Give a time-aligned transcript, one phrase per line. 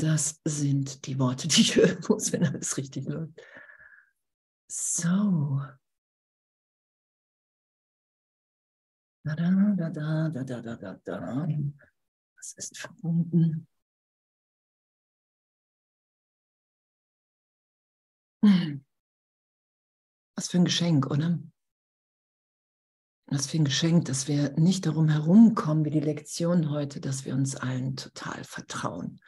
[0.00, 3.38] Das sind die Worte, die ich hören muss, wenn alles richtig läuft.
[4.70, 5.60] So.
[9.24, 11.48] Da, da, da, da, da, da, da, da, da.
[12.36, 13.66] Das ist verbunden.
[20.34, 21.38] Was für ein Geschenk, oder?
[23.26, 27.34] Was für ein Geschenk, dass wir nicht darum herumkommen, wie die Lektion heute, dass wir
[27.34, 29.20] uns allen total vertrauen.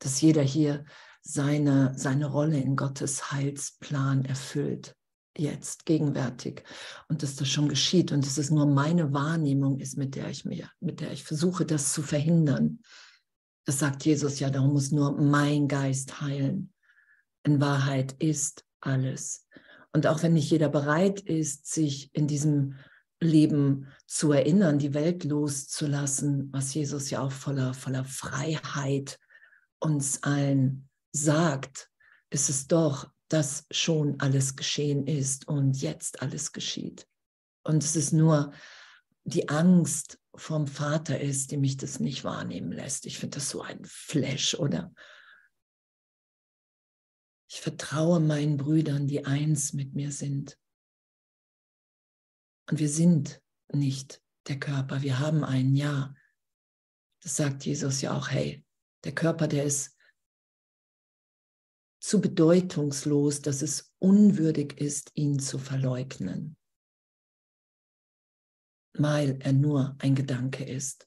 [0.00, 0.84] Dass jeder hier
[1.22, 4.96] seine, seine Rolle in Gottes Heilsplan erfüllt,
[5.36, 6.64] jetzt, gegenwärtig.
[7.08, 10.44] Und dass das schon geschieht und dass es nur meine Wahrnehmung ist, mit der ich
[10.44, 12.80] mir, mit der ich versuche, das zu verhindern.
[13.64, 16.72] Das sagt Jesus ja, darum muss nur mein Geist heilen.
[17.44, 19.46] In Wahrheit ist alles.
[19.92, 22.76] Und auch wenn nicht jeder bereit ist, sich in diesem
[23.20, 29.18] Leben zu erinnern, die Welt loszulassen, was Jesus ja auch voller, voller Freiheit
[29.80, 31.90] uns allen sagt,
[32.30, 37.06] ist es doch, dass schon alles geschehen ist und jetzt alles geschieht.
[37.62, 38.52] Und es ist nur
[39.24, 43.06] die Angst vom Vater ist, die mich das nicht wahrnehmen lässt.
[43.06, 44.92] Ich finde das so ein Flash, oder?
[47.48, 50.58] Ich vertraue meinen Brüdern, die eins mit mir sind.
[52.68, 56.14] Und wir sind nicht der Körper, wir haben einen, ja.
[57.22, 58.64] Das sagt Jesus ja auch, hey,
[59.04, 59.96] der Körper, der ist
[62.00, 66.56] zu bedeutungslos, dass es unwürdig ist, ihn zu verleugnen,
[68.94, 71.06] weil er nur ein Gedanke ist.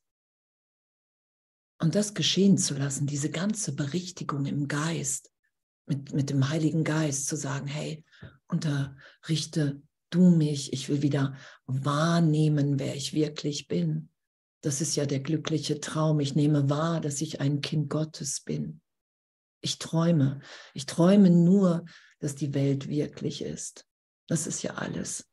[1.80, 5.32] Und das geschehen zu lassen, diese ganze Berichtigung im Geist,
[5.86, 8.06] mit, mit dem Heiligen Geist zu sagen, hey,
[8.48, 14.10] unterrichte du mich, ich will wieder wahrnehmen, wer ich wirklich bin.
[14.64, 16.20] Das ist ja der glückliche Traum.
[16.20, 18.82] Ich nehme wahr, dass ich ein Kind Gottes bin.
[19.62, 20.40] Ich träume.
[20.74, 21.86] Ich träume nur,
[22.20, 23.86] dass die Welt wirklich ist.
[24.28, 25.30] Das ist ja alles.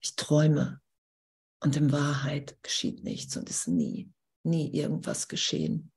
[0.00, 0.80] Ich träume.
[1.60, 4.10] Und in Wahrheit geschieht nichts und ist nie,
[4.44, 5.90] nie irgendwas geschehen.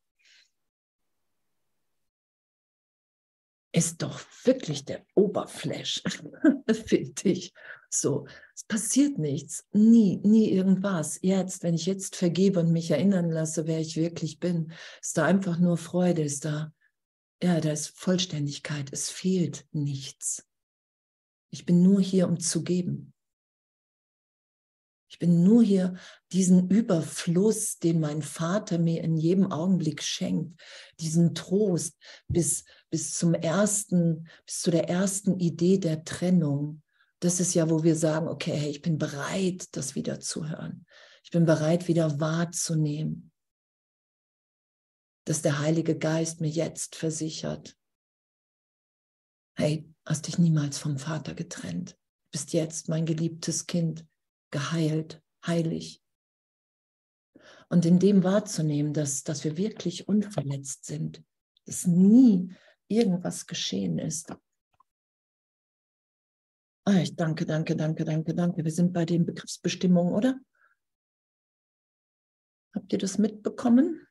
[3.77, 6.01] ist doch wirklich der Oberflash,
[6.85, 7.53] finde ich.
[7.89, 11.19] So, es passiert nichts, nie, nie irgendwas.
[11.21, 15.25] Jetzt, wenn ich jetzt vergebe und mich erinnern lasse, wer ich wirklich bin, ist da
[15.25, 16.73] einfach nur Freude, ist da,
[17.41, 20.45] ja, da ist Vollständigkeit, es fehlt nichts.
[21.49, 23.13] Ich bin nur hier, um zu geben.
[25.09, 25.95] Ich bin nur hier
[26.33, 30.59] diesen Überfluss, den mein Vater mir in jedem Augenblick schenkt,
[30.99, 31.95] diesen Trost
[32.27, 36.81] bis, bis zum ersten, bis zu der ersten Idee der Trennung.
[37.19, 40.85] Das ist ja, wo wir sagen, okay, hey, ich bin bereit, das wieder zu hören.
[41.23, 43.31] Ich bin bereit, wieder wahrzunehmen,
[45.25, 47.77] dass der Heilige Geist mir jetzt versichert,
[49.57, 51.97] hey, hast dich niemals vom Vater getrennt,
[52.31, 54.05] bist jetzt mein geliebtes Kind
[54.51, 56.01] geheilt, heilig.
[57.69, 61.23] Und in dem wahrzunehmen, dass, dass wir wirklich unverletzt sind,
[61.65, 62.53] dass nie
[62.87, 64.33] irgendwas geschehen ist.
[66.89, 68.63] Ah, ich danke, danke, danke, danke, danke.
[68.63, 70.39] Wir sind bei den Begriffsbestimmungen, oder?
[72.73, 74.07] Habt ihr das mitbekommen?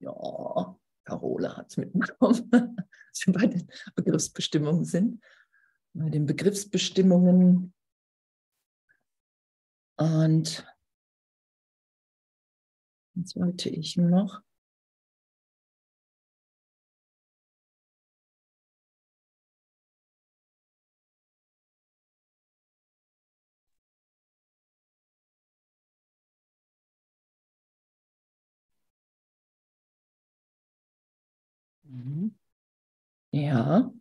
[0.00, 5.24] Ja, Carola hat es mitbekommen, dass wir bei den Begriffsbestimmungen sind.
[5.94, 7.72] Bei den Begriffsbestimmungen
[9.96, 10.66] und
[13.14, 14.42] jetzt wollte ich noch.
[31.90, 32.34] Mhm.
[33.32, 33.92] Ja.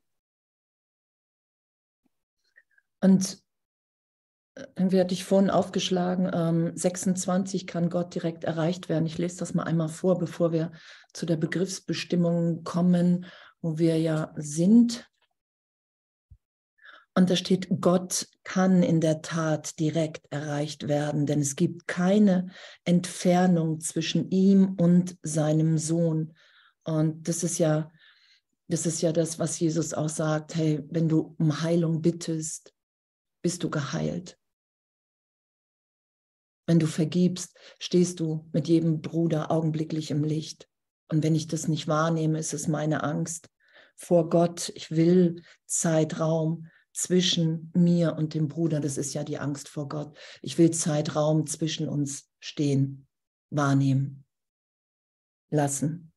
[3.01, 3.43] Und
[4.75, 9.05] dann werde ich vorhin aufgeschlagen, ähm, 26 kann Gott direkt erreicht werden.
[9.05, 10.71] Ich lese das mal einmal vor, bevor wir
[11.13, 13.25] zu der Begriffsbestimmung kommen,
[13.61, 15.09] wo wir ja sind.
[17.15, 22.49] Und da steht, Gott kann in der Tat direkt erreicht werden, denn es gibt keine
[22.83, 26.33] Entfernung zwischen ihm und seinem Sohn.
[26.89, 27.91] Und das ist ja,
[28.67, 30.55] das ist ja das, was Jesus auch sagt.
[30.55, 32.73] Hey, wenn du um Heilung bittest,
[33.41, 34.37] bist du geheilt.
[36.67, 40.67] Wenn du vergibst, stehst du mit jedem Bruder augenblicklich im Licht.
[41.07, 43.49] Und wenn ich das nicht wahrnehme, ist es meine Angst
[43.95, 44.71] vor Gott.
[44.75, 48.79] Ich will Zeitraum zwischen mir und dem Bruder.
[48.79, 50.17] Das ist ja die Angst vor Gott.
[50.41, 53.07] Ich will Zeitraum zwischen uns stehen,
[53.49, 54.25] wahrnehmen,
[55.49, 56.08] lassen.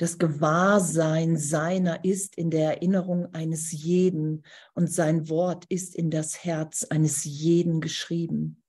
[0.00, 6.42] Das Gewahrsein seiner ist in der Erinnerung eines jeden und sein Wort ist in das
[6.42, 8.62] Herz eines jeden geschrieben.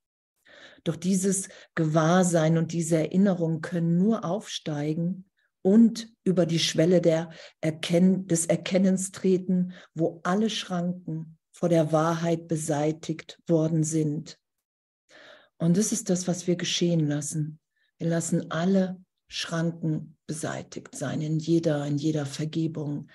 [0.84, 5.24] Doch dieses Gewahrsein und diese Erinnerung können nur aufsteigen
[5.62, 7.30] und über die Schwelle der
[7.62, 14.38] Erken des Erkennens treten, wo alle Schranken vor der Wahrheit beseitigt worden sind.
[15.56, 17.58] Und das ist das, was wir geschehen lassen.
[17.96, 19.02] Wir lassen alle
[19.34, 21.22] Schranken beseitigt sein.
[21.22, 23.08] In jeder, in jeder Vergebung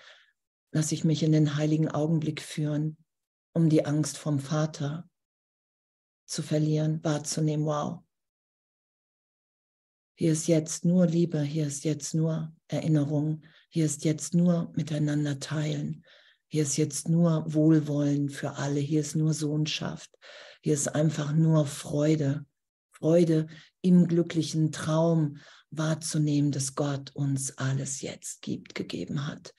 [0.71, 2.97] lasse ich mich in den heiligen Augenblick führen,
[3.53, 5.07] um die Angst vom Vater
[6.25, 7.67] zu verlieren, wahrzunehmen.
[7.67, 7.99] Wow.
[10.15, 15.39] Hier ist jetzt nur Liebe, hier ist jetzt nur Erinnerung, hier ist jetzt nur miteinander
[15.39, 16.03] teilen,
[16.47, 20.09] hier ist jetzt nur Wohlwollen für alle, hier ist nur Sohnschaft,
[20.63, 22.43] hier ist einfach nur Freude,
[22.91, 23.45] Freude
[23.81, 25.37] im glücklichen Traum
[25.71, 29.53] wahrzunehmen, dass Gott uns alles jetzt gibt, gegeben hat.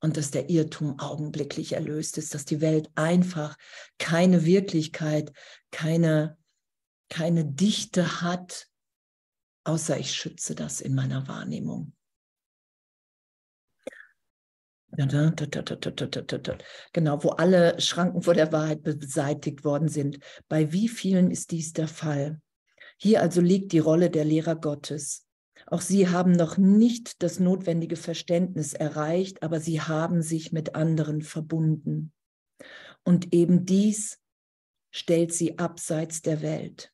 [0.00, 3.56] Und dass der Irrtum augenblicklich erlöst ist, dass die Welt einfach
[3.98, 5.32] keine Wirklichkeit,
[5.70, 6.36] keine,
[7.08, 8.68] keine Dichte hat,
[9.64, 11.92] außer ich schütze das in meiner Wahrnehmung.
[16.92, 20.18] Genau, wo alle Schranken vor der Wahrheit beseitigt worden sind.
[20.48, 22.40] Bei wie vielen ist dies der Fall?
[22.98, 25.21] Hier also liegt die Rolle der Lehrer Gottes.
[25.72, 31.22] Auch sie haben noch nicht das notwendige Verständnis erreicht, aber sie haben sich mit anderen
[31.22, 32.12] verbunden.
[33.04, 34.20] Und eben dies
[34.90, 36.92] stellt sie abseits der Welt.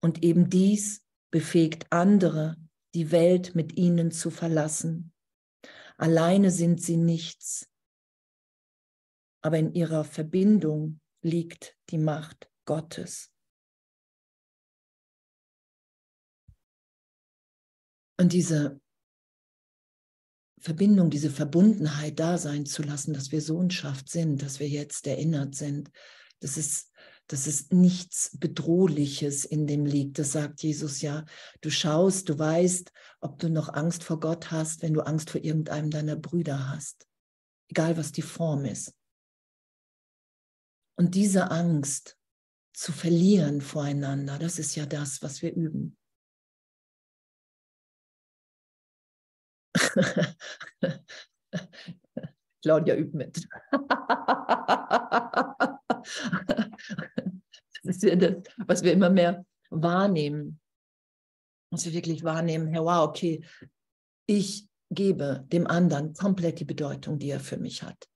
[0.00, 2.56] Und eben dies befähigt andere,
[2.94, 5.12] die Welt mit ihnen zu verlassen.
[5.98, 7.68] Alleine sind sie nichts,
[9.42, 13.31] aber in ihrer Verbindung liegt die Macht Gottes.
[18.22, 18.80] Und diese
[20.60, 25.56] Verbindung, diese Verbundenheit da sein zu lassen, dass wir Sohnschaft sind, dass wir jetzt erinnert
[25.56, 25.90] sind,
[26.38, 26.92] das ist,
[27.26, 30.20] dass es nichts Bedrohliches in dem liegt.
[30.20, 31.24] Das sagt Jesus ja.
[31.62, 32.92] Du schaust, du weißt,
[33.22, 37.08] ob du noch Angst vor Gott hast, wenn du Angst vor irgendeinem deiner Brüder hast.
[37.70, 38.94] Egal, was die Form ist.
[40.96, 42.16] Und diese Angst
[42.72, 45.96] zu verlieren voreinander, das ist ja das, was wir üben.
[52.62, 53.48] Claudia übt mit.
[57.82, 58.36] das ist ja das,
[58.66, 60.60] was wir immer mehr wahrnehmen.
[61.70, 63.44] Was wir wirklich wahrnehmen, Herr, wow, okay,
[64.26, 68.08] ich gebe dem anderen komplett die Bedeutung, die er für mich hat.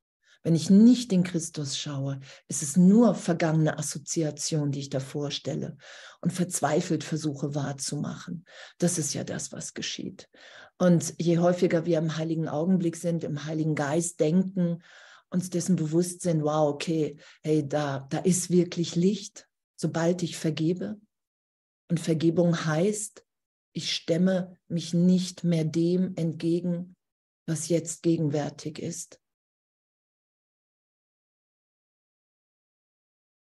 [0.47, 5.77] Wenn ich nicht in Christus schaue, ist es nur vergangene Assoziation, die ich da vorstelle
[6.21, 8.45] und verzweifelt versuche wahrzumachen.
[8.79, 10.29] Das ist ja das, was geschieht.
[10.79, 14.83] Und je häufiger wir im heiligen Augenblick sind, im heiligen Geist denken,
[15.31, 21.01] uns dessen bewusst sind, wow, okay, hey, da, da ist wirklich Licht, sobald ich vergebe.
[21.89, 23.25] Und Vergebung heißt,
[23.73, 26.97] ich stemme mich nicht mehr dem entgegen,
[27.47, 29.21] was jetzt gegenwärtig ist.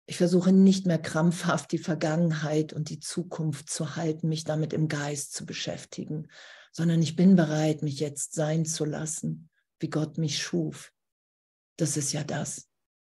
[0.06, 4.88] Ich versuche nicht mehr krampfhaft die Vergangenheit und die Zukunft zu halten, mich damit im
[4.88, 6.28] Geist zu beschäftigen,
[6.76, 10.92] sondern ich bin bereit, mich jetzt sein zu lassen, wie Gott mich schuf.
[11.76, 12.68] Das ist ja das,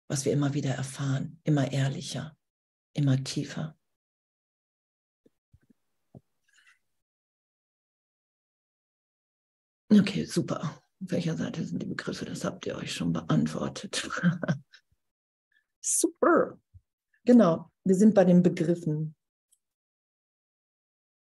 [0.08, 2.36] was wir immer wieder erfahren, immer ehrlicher,
[2.92, 3.78] immer tiefer.
[9.90, 10.60] Okay, super.
[10.62, 12.26] Auf welcher Seite sind die Begriffe?
[12.26, 14.06] Das habt ihr euch schon beantwortet.
[15.80, 16.60] super.
[17.24, 19.14] Genau, wir sind bei den Begriffen.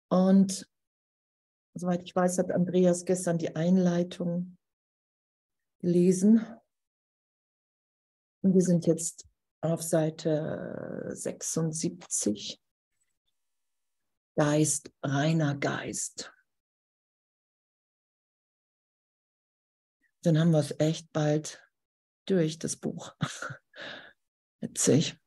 [0.08, 0.69] Und
[1.80, 4.56] soweit ich weiß, hat Andreas gestern die Einleitung
[5.80, 6.46] gelesen.
[8.42, 9.26] Und wir sind jetzt
[9.60, 12.62] auf Seite 76.
[14.36, 16.32] Geist, reiner Geist.
[20.22, 21.62] Dann haben wir es echt bald
[22.26, 23.14] durch, das Buch.
[24.60, 25.19] Witzig.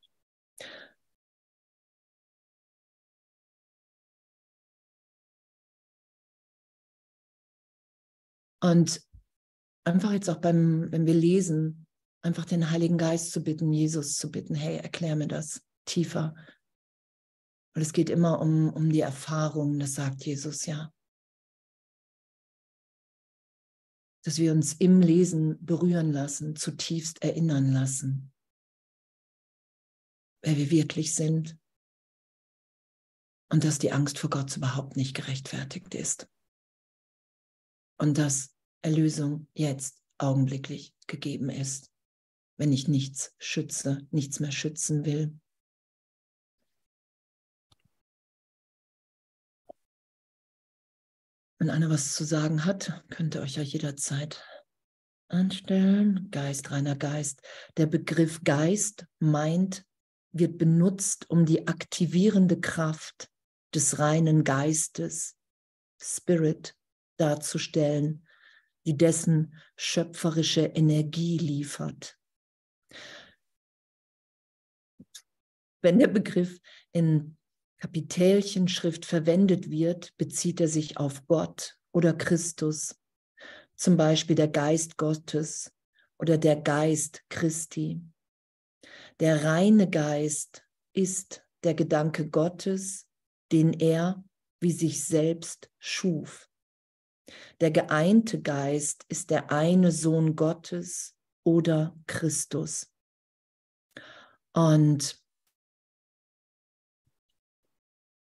[8.64, 9.06] Und
[9.84, 11.86] einfach jetzt auch beim, wenn wir lesen,
[12.22, 16.34] einfach den Heiligen Geist zu bitten, Jesus zu bitten, hey, erklär mir das tiefer.
[17.74, 20.94] Weil es geht immer um, um die Erfahrung, das sagt Jesus ja.
[24.24, 28.32] Dass wir uns im Lesen berühren lassen, zutiefst erinnern lassen,
[30.42, 31.60] wer wir wirklich sind.
[33.52, 36.30] Und dass die Angst vor Gott überhaupt nicht gerechtfertigt ist.
[38.00, 38.53] Und dass
[38.84, 41.92] Erlösung jetzt augenblicklich gegeben ist,
[42.58, 45.40] wenn ich nichts schütze, nichts mehr schützen will.
[51.58, 54.44] Wenn einer was zu sagen hat, könnt ihr euch ja jederzeit
[55.30, 56.30] anstellen.
[56.30, 57.42] Geist, reiner Geist.
[57.78, 59.86] Der Begriff Geist meint,
[60.34, 63.30] wird benutzt, um die aktivierende Kraft
[63.74, 65.38] des reinen Geistes,
[66.02, 66.76] Spirit,
[67.18, 68.28] darzustellen,
[68.86, 72.18] die dessen schöpferische Energie liefert.
[75.82, 76.60] Wenn der Begriff
[76.92, 77.38] in
[77.78, 82.98] Kapitelchenschrift verwendet wird, bezieht er sich auf Gott oder Christus,
[83.76, 85.74] zum Beispiel der Geist Gottes
[86.18, 88.02] oder der Geist Christi.
[89.20, 93.08] Der reine Geist ist der Gedanke Gottes,
[93.52, 94.24] den er
[94.62, 96.50] wie sich selbst schuf.
[97.62, 102.92] Der geeinte Geist ist der eine Sohn Gottes oder Christus.
[104.54, 105.22] Und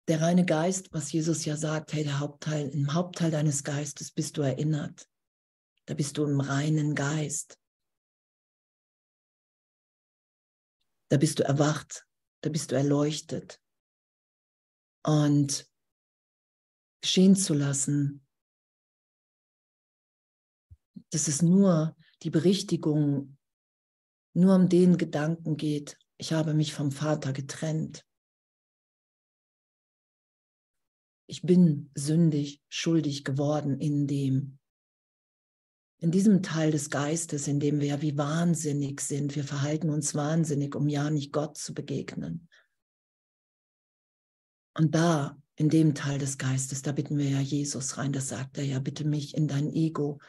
[0.08, 4.36] der reine Geist, was Jesus ja sagt, hey, der Hauptteil, im Hauptteil deines Geistes bist
[4.36, 5.08] du erinnert.
[5.86, 7.58] Da bist du im reinen Geist.
[11.10, 12.06] Da bist du erwacht,
[12.42, 13.60] da bist du erleuchtet.
[15.06, 15.70] Und
[17.02, 18.23] geschehen zu lassen,
[21.14, 23.36] dass es nur die Berichtigung,
[24.34, 28.04] nur um den Gedanken geht, ich habe mich vom Vater getrennt.
[31.26, 34.58] Ich bin sündig, schuldig geworden in dem.
[35.98, 40.14] In diesem Teil des Geistes, in dem wir ja wie wahnsinnig sind, wir verhalten uns
[40.14, 42.48] wahnsinnig, um ja nicht Gott zu begegnen.
[44.76, 48.58] Und da, in dem Teil des Geistes, da bitten wir ja Jesus rein, das sagt
[48.58, 50.20] er ja, bitte mich in dein Ego.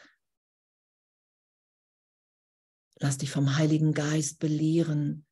[3.00, 5.25] Lass dich vom Heiligen Geist belehren,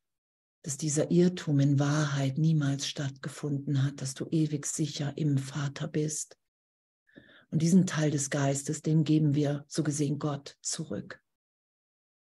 [0.62, 6.38] dass dieser Irrtum in Wahrheit niemals stattgefunden hat, dass du ewig sicher im Vater bist.
[7.50, 11.22] Und diesen Teil des Geistes, den geben wir so gesehen Gott zurück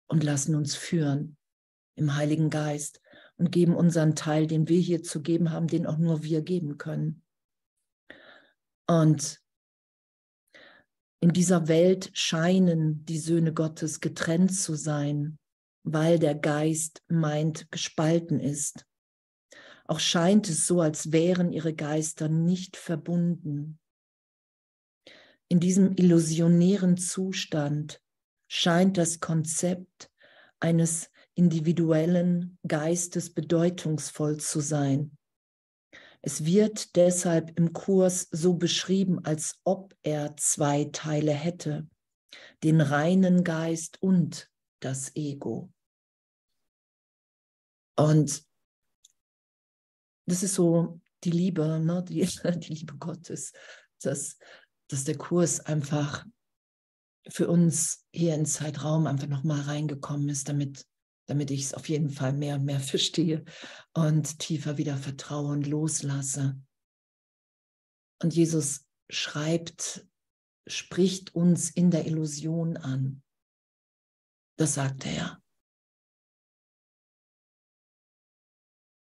[0.08, 1.38] und lassen uns führen
[1.96, 3.02] im Heiligen Geist
[3.38, 6.78] und geben unseren Teil, den wir hier zu geben haben, den auch nur wir geben
[6.78, 7.24] können.
[8.88, 9.42] Und
[11.20, 15.40] in dieser Welt scheinen die Söhne Gottes getrennt zu sein
[15.92, 18.86] weil der Geist meint, gespalten ist.
[19.86, 23.80] Auch scheint es so, als wären ihre Geister nicht verbunden.
[25.48, 28.02] In diesem illusionären Zustand
[28.50, 30.12] scheint das Konzept
[30.60, 35.18] eines individuellen Geistes bedeutungsvoll zu sein.
[36.28, 41.88] Es wird deshalb im Kurs so beschrieben, als ob er zwei Teile hätte,
[42.66, 45.72] den reinen Geist und das Ego.
[47.96, 48.44] Und
[50.26, 52.04] das ist so die Liebe, ne?
[52.04, 52.26] die,
[52.60, 53.54] die Liebe Gottes,
[54.02, 54.38] dass,
[54.90, 56.26] dass der Kurs einfach
[57.30, 60.86] für uns hier in Zeitraum einfach nochmal reingekommen ist, damit,
[61.28, 63.46] damit ich es auf jeden Fall mehr und mehr verstehe
[63.94, 66.60] und tiefer wieder vertraue und loslasse.
[68.22, 70.08] Und Jesus schreibt,
[70.66, 73.22] spricht uns in der Illusion an.
[74.58, 75.42] Das sagt er.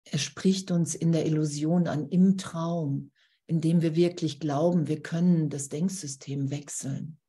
[0.04, 3.12] Er spricht uns in der Illusion an, im Traum,
[3.46, 7.19] in dem wir wirklich glauben, wir können das Denksystem wechseln.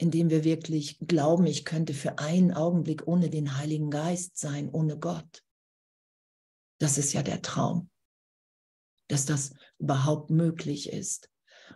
[0.00, 4.98] Indem wir wirklich glauben, ich könnte für einen Augenblick ohne den Heiligen Geist sein, ohne
[4.98, 5.44] Gott.
[6.78, 7.90] Das ist ja der Traum,
[9.08, 11.28] dass das überhaupt möglich ist.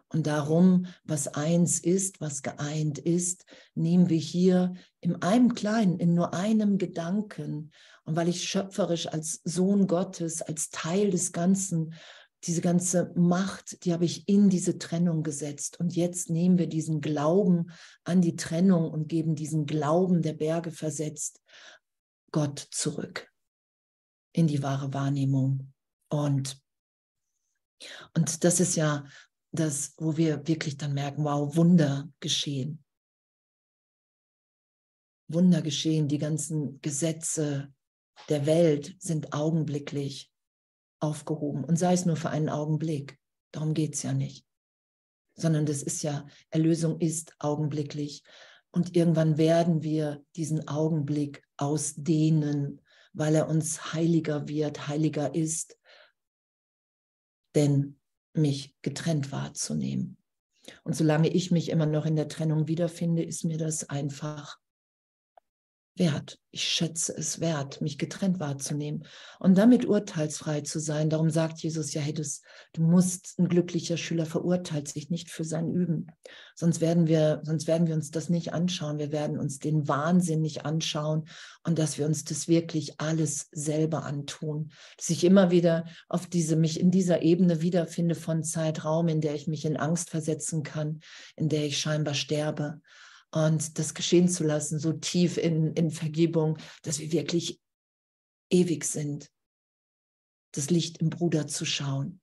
[0.09, 6.15] Und darum, was eins ist, was geeint ist, nehmen wir hier in einem kleinen, in
[6.15, 7.73] nur einem Gedanken
[8.05, 11.93] und weil ich schöpferisch als Sohn Gottes, als Teil des Ganzen,
[12.47, 15.81] diese ganze Macht, die habe ich in diese Trennung gesetzt.
[15.81, 17.71] Und jetzt nehmen wir diesen Glauben
[18.05, 21.41] an die Trennung und geben diesen Glauben der Berge versetzt
[22.33, 23.33] Gott zurück
[24.33, 25.73] in die wahre Wahrnehmung.
[26.09, 26.61] Und,
[28.15, 29.05] und das ist ja
[29.53, 32.85] das, wo wir wirklich dann merken, wow, Wunder geschehen.
[35.29, 37.73] Wunder geschehen, die ganzen Gesetze,
[38.29, 40.34] der Welt sind augenblicklich
[41.05, 43.19] aufgehoben und sei es nur für einen Augenblick.
[43.53, 44.47] Darum geht es ja nicht.
[45.37, 48.23] Sondern das ist ja, Erlösung ist augenblicklich.
[48.71, 52.81] Und irgendwann werden wir diesen Augenblick ausdehnen,
[53.13, 55.79] weil er uns heiliger wird, heiliger ist,
[57.55, 58.01] denn
[58.33, 60.17] mich getrennt wahrzunehmen.
[60.83, 64.59] Und solange ich mich immer noch in der Trennung wiederfinde, ist mir das einfach
[65.97, 66.39] wert.
[66.51, 69.07] Ich schätze es wert, mich getrennt wahrzunehmen
[69.41, 71.11] und damit urteilsfrei zu sein.
[71.11, 75.69] Darum sagt Jesus ja, hey, du musst, ein glücklicher Schüler verurteilt sich nicht für sein
[75.69, 76.09] Üben.
[76.55, 78.99] Sonst werden wir, sonst werden wir uns das nicht anschauen.
[78.99, 81.25] Wir werden uns den Wahnsinn nicht anschauen
[81.65, 84.71] und dass wir uns das wirklich alles selber antun.
[84.97, 89.35] Dass ich immer wieder auf diese, mich in dieser Ebene wiederfinde von Zeitraum, in der
[89.35, 91.01] ich mich in Angst versetzen kann,
[91.37, 92.81] in der ich scheinbar sterbe
[93.35, 97.61] und das geschehen zu lassen, so tief in, in Vergebung, dass wir wirklich
[98.49, 99.29] ewig sind.
[100.53, 102.21] Das Licht im Bruder zu schauen.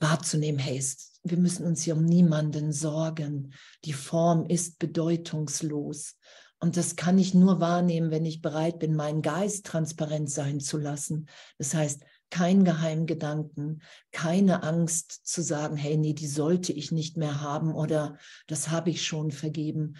[0.00, 0.82] Wahrzunehmen, hey,
[1.24, 3.52] wir müssen uns hier um niemanden sorgen.
[3.84, 6.16] Die Form ist bedeutungslos.
[6.58, 10.78] Und das kann ich nur wahrnehmen, wenn ich bereit bin, meinen Geist transparent sein zu
[10.78, 11.28] lassen.
[11.58, 17.40] Das heißt, kein Geheimgedanken, keine Angst zu sagen, hey, nee, die sollte ich nicht mehr
[17.40, 19.96] haben oder das habe ich schon vergeben.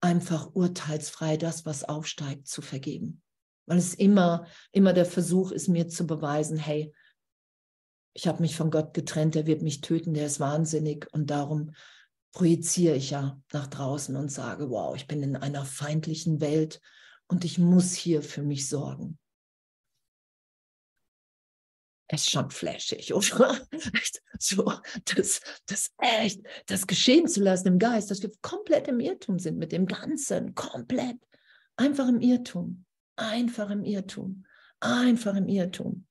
[0.00, 3.22] Einfach urteilsfrei das, was aufsteigt, zu vergeben.
[3.66, 6.92] Weil es immer, immer der Versuch ist, mir zu beweisen, hey,
[8.14, 11.72] ich habe mich von Gott getrennt, der wird mich töten, der ist wahnsinnig und darum
[12.32, 16.80] projiziere ich ja nach draußen und sage, wow, ich bin in einer feindlichen Welt
[17.28, 19.18] und ich muss hier für mich sorgen
[22.12, 23.58] ist schon flashig, oder?
[24.38, 24.72] so,
[25.14, 29.58] das, das echt, das geschehen zu lassen im Geist, dass wir komplett im Irrtum sind
[29.58, 31.16] mit dem Ganzen, komplett.
[31.76, 32.84] Einfach im Irrtum,
[33.16, 34.46] einfach im Irrtum,
[34.80, 36.06] einfach im Irrtum.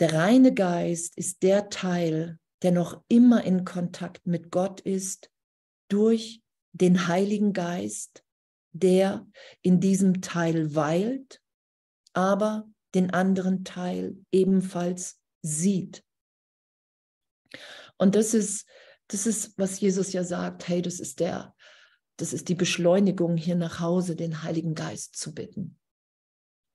[0.00, 5.30] Der reine Geist ist der Teil, der noch immer in Kontakt mit Gott ist,
[5.88, 6.42] durch
[6.72, 8.22] den Heiligen Geist,
[8.72, 9.26] der
[9.62, 11.40] in diesem Teil weilt,
[12.12, 16.04] aber den anderen Teil ebenfalls sieht.
[17.96, 18.66] Und das ist,
[19.08, 21.54] das ist, was Jesus ja sagt, hey, das ist der,
[22.16, 25.78] das ist die Beschleunigung hier nach Hause, den Heiligen Geist zu bitten.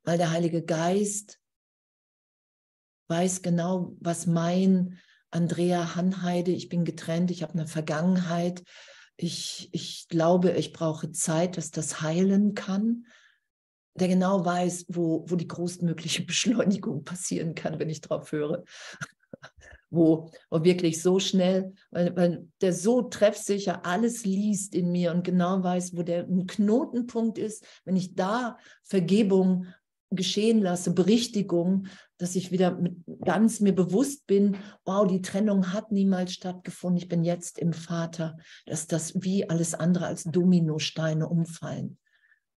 [0.03, 1.39] Weil der Heilige Geist
[3.07, 4.99] weiß genau, was mein
[5.31, 8.63] Andrea Hanheide, ich bin getrennt, ich habe eine Vergangenheit,
[9.15, 13.05] ich, ich glaube, ich brauche Zeit, dass das heilen kann
[13.95, 18.63] der genau weiß, wo, wo die größtmögliche Beschleunigung passieren kann, wenn ich drauf höre.
[19.89, 25.23] wo, wo wirklich so schnell, weil, weil der so treffsicher alles liest in mir und
[25.23, 29.67] genau weiß, wo der ein Knotenpunkt ist, wenn ich da Vergebung
[30.09, 32.79] geschehen lasse, Berichtigung, dass ich wieder
[33.23, 38.37] ganz mir bewusst bin, wow, die Trennung hat niemals stattgefunden, ich bin jetzt im Vater,
[38.65, 41.97] dass das wie alles andere als Dominosteine umfallen.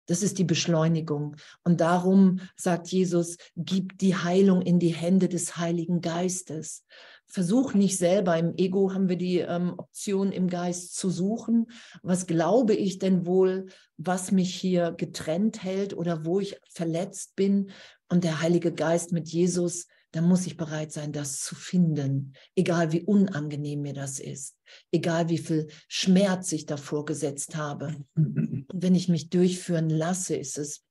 [0.06, 1.36] Das ist die Beschleunigung.
[1.64, 6.84] Und darum sagt Jesus, gib die Heilung in die Hände des Heiligen Geistes.
[7.26, 11.66] Versuch nicht selber, im Ego haben wir die ähm, Option im Geist zu suchen.
[12.02, 13.66] Was glaube ich denn wohl,
[13.96, 17.70] was mich hier getrennt hält oder wo ich verletzt bin?
[18.08, 22.90] Und der Heilige Geist mit Jesus dann muss ich bereit sein, das zu finden, egal
[22.92, 24.58] wie unangenehm mir das ist,
[24.90, 28.02] egal wie viel Schmerz ich davor gesetzt habe.
[28.16, 30.84] Und wenn ich mich durchführen lasse, ist es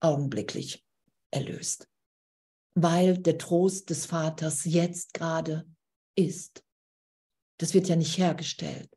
[0.00, 0.84] augenblicklich
[1.30, 1.88] erlöst,
[2.74, 5.64] weil der Trost des Vaters jetzt gerade
[6.16, 6.64] ist.
[7.58, 8.90] Das wird ja nicht hergestellt,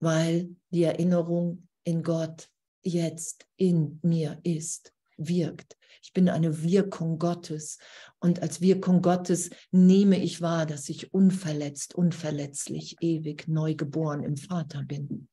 [0.00, 2.48] weil die Erinnerung in Gott
[2.82, 5.76] jetzt in mir ist wirkt.
[6.02, 7.78] Ich bin eine Wirkung Gottes.
[8.20, 14.36] Und als Wirkung Gottes nehme ich wahr, dass ich unverletzt, unverletzlich, ewig neu geboren im
[14.36, 15.28] Vater bin.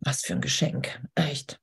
[0.00, 1.60] Was für ein Geschenk, echt.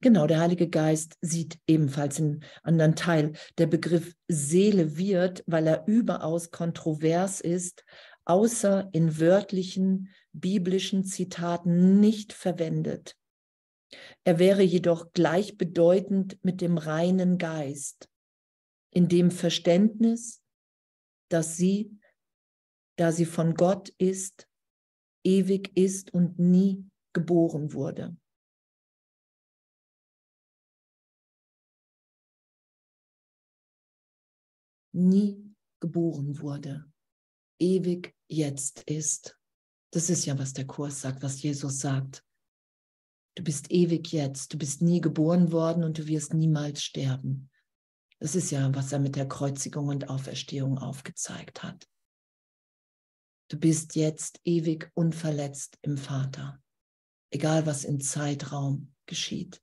[0.00, 3.32] Genau, der Heilige Geist sieht ebenfalls einen anderen Teil.
[3.58, 7.84] Der Begriff Seele wird, weil er überaus kontrovers ist,
[8.24, 13.16] außer in wörtlichen biblischen Zitaten nicht verwendet.
[14.24, 18.10] Er wäre jedoch gleichbedeutend mit dem reinen Geist,
[18.90, 20.42] in dem Verständnis,
[21.30, 21.98] dass sie,
[22.96, 24.48] da sie von Gott ist,
[25.24, 28.16] ewig ist und nie geboren wurde.
[34.92, 36.90] Nie geboren wurde,
[37.58, 39.38] ewig jetzt ist
[39.94, 42.24] das ist ja, was der Kurs sagt, was Jesus sagt.
[43.36, 47.48] Du bist ewig jetzt, du bist nie geboren worden und du wirst niemals sterben.
[48.18, 51.88] Das ist ja, was er mit der Kreuzigung und Auferstehung aufgezeigt hat.
[53.48, 56.60] Du bist jetzt ewig unverletzt im Vater,
[57.30, 59.62] egal was im Zeitraum geschieht.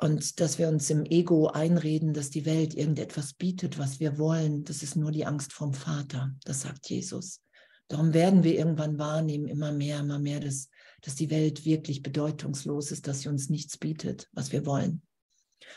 [0.00, 4.64] Und dass wir uns im Ego einreden, dass die Welt irgendetwas bietet, was wir wollen,
[4.64, 7.42] das ist nur die Angst vom Vater, das sagt Jesus.
[7.88, 10.70] Darum werden wir irgendwann wahrnehmen, immer mehr, immer mehr, dass,
[11.02, 15.02] dass die Welt wirklich bedeutungslos ist, dass sie uns nichts bietet, was wir wollen.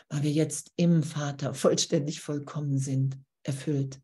[0.08, 4.00] Weil wir jetzt im Vater vollständig vollkommen sind, erfüllt.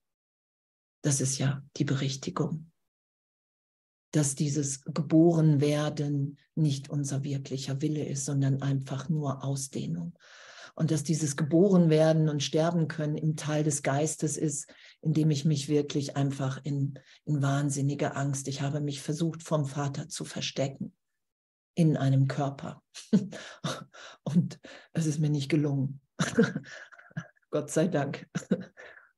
[1.00, 2.69] Das ist ja die Berichtigung.
[4.12, 10.14] Dass dieses Geborenwerden nicht unser wirklicher Wille ist, sondern einfach nur Ausdehnung.
[10.74, 15.68] Und dass dieses Geborenwerden und Sterben können im Teil des Geistes ist, indem ich mich
[15.68, 20.94] wirklich einfach in, in wahnsinnige Angst, ich habe mich versucht vom Vater zu verstecken
[21.74, 22.82] in einem Körper.
[24.22, 24.58] Und
[24.92, 26.00] es ist mir nicht gelungen.
[27.50, 28.28] Gott sei Dank.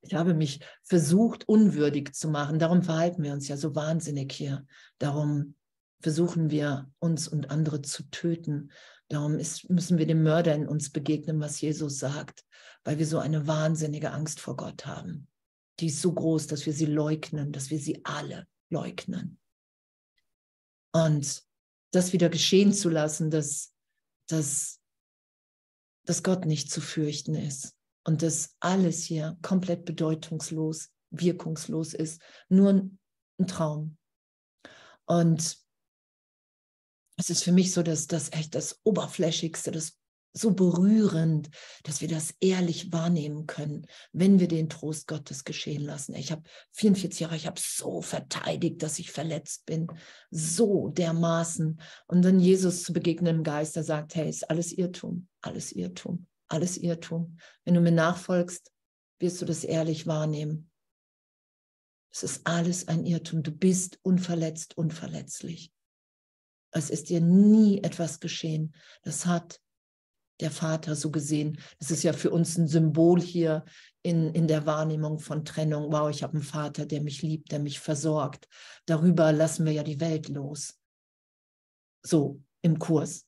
[0.03, 2.59] Ich habe mich versucht, unwürdig zu machen.
[2.59, 4.67] Darum verhalten wir uns ja so wahnsinnig hier.
[4.99, 5.55] Darum
[6.01, 8.73] versuchen wir, uns und andere zu töten.
[9.09, 12.45] Darum ist, müssen wir dem Mörder in uns begegnen, was Jesus sagt,
[12.83, 15.29] weil wir so eine wahnsinnige Angst vor Gott haben.
[15.79, 19.38] Die ist so groß, dass wir sie leugnen, dass wir sie alle leugnen.
[20.93, 21.43] Und
[21.93, 23.73] das wieder geschehen zu lassen, dass,
[24.27, 24.81] dass,
[26.05, 32.71] dass Gott nicht zu fürchten ist und dass alles hier komplett bedeutungslos, wirkungslos ist, nur
[32.71, 32.99] ein,
[33.38, 33.97] ein Traum.
[35.05, 35.59] Und
[37.17, 39.99] es ist für mich so, dass das echt das Oberflächigste, das
[40.35, 41.51] so berührend,
[41.83, 46.15] dass wir das ehrlich wahrnehmen können, wenn wir den Trost Gottes geschehen lassen.
[46.15, 49.88] Ich habe 44 Jahre, ich habe so verteidigt, dass ich verletzt bin,
[50.31, 51.81] so dermaßen.
[52.07, 56.27] Und dann Jesus zu begegnen im Geist, der sagt, hey, ist alles Irrtum, alles Irrtum,
[56.53, 57.38] alles Irrtum.
[57.65, 58.73] Wenn du mir nachfolgst,
[59.19, 60.71] wirst du das ehrlich wahrnehmen.
[62.12, 63.43] Es ist alles ein Irrtum.
[63.43, 65.73] Du bist unverletzt, unverletzlich.
[66.73, 68.75] Es ist dir nie etwas geschehen.
[69.03, 69.61] Das hat
[70.41, 71.59] der Vater so gesehen.
[71.79, 73.65] Das ist ja für uns ein Symbol hier
[74.03, 75.93] in, in der Wahrnehmung von Trennung.
[75.93, 78.49] Wow, ich habe einen Vater, der mich liebt, der mich versorgt.
[78.87, 80.79] Darüber lassen wir ja die Welt los.
[82.05, 83.27] So im Kurs,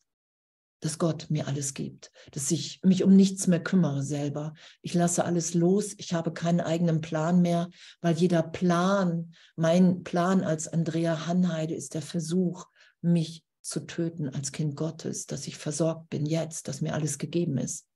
[0.84, 4.52] dass Gott mir alles gibt, dass ich mich um nichts mehr kümmere selber.
[4.82, 5.94] Ich lasse alles los.
[5.96, 7.70] Ich habe keinen eigenen Plan mehr,
[8.02, 12.66] weil jeder Plan, mein Plan als Andrea Hanheide ist der Versuch,
[13.00, 17.56] mich zu töten als Kind Gottes, dass ich versorgt bin jetzt, dass mir alles gegeben
[17.56, 17.86] ist.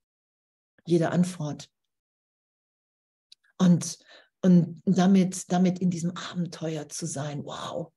[0.87, 1.69] Jede Antwort.
[3.59, 3.99] Und,
[4.41, 7.93] und damit, damit in diesem Abenteuer zu sein, wow,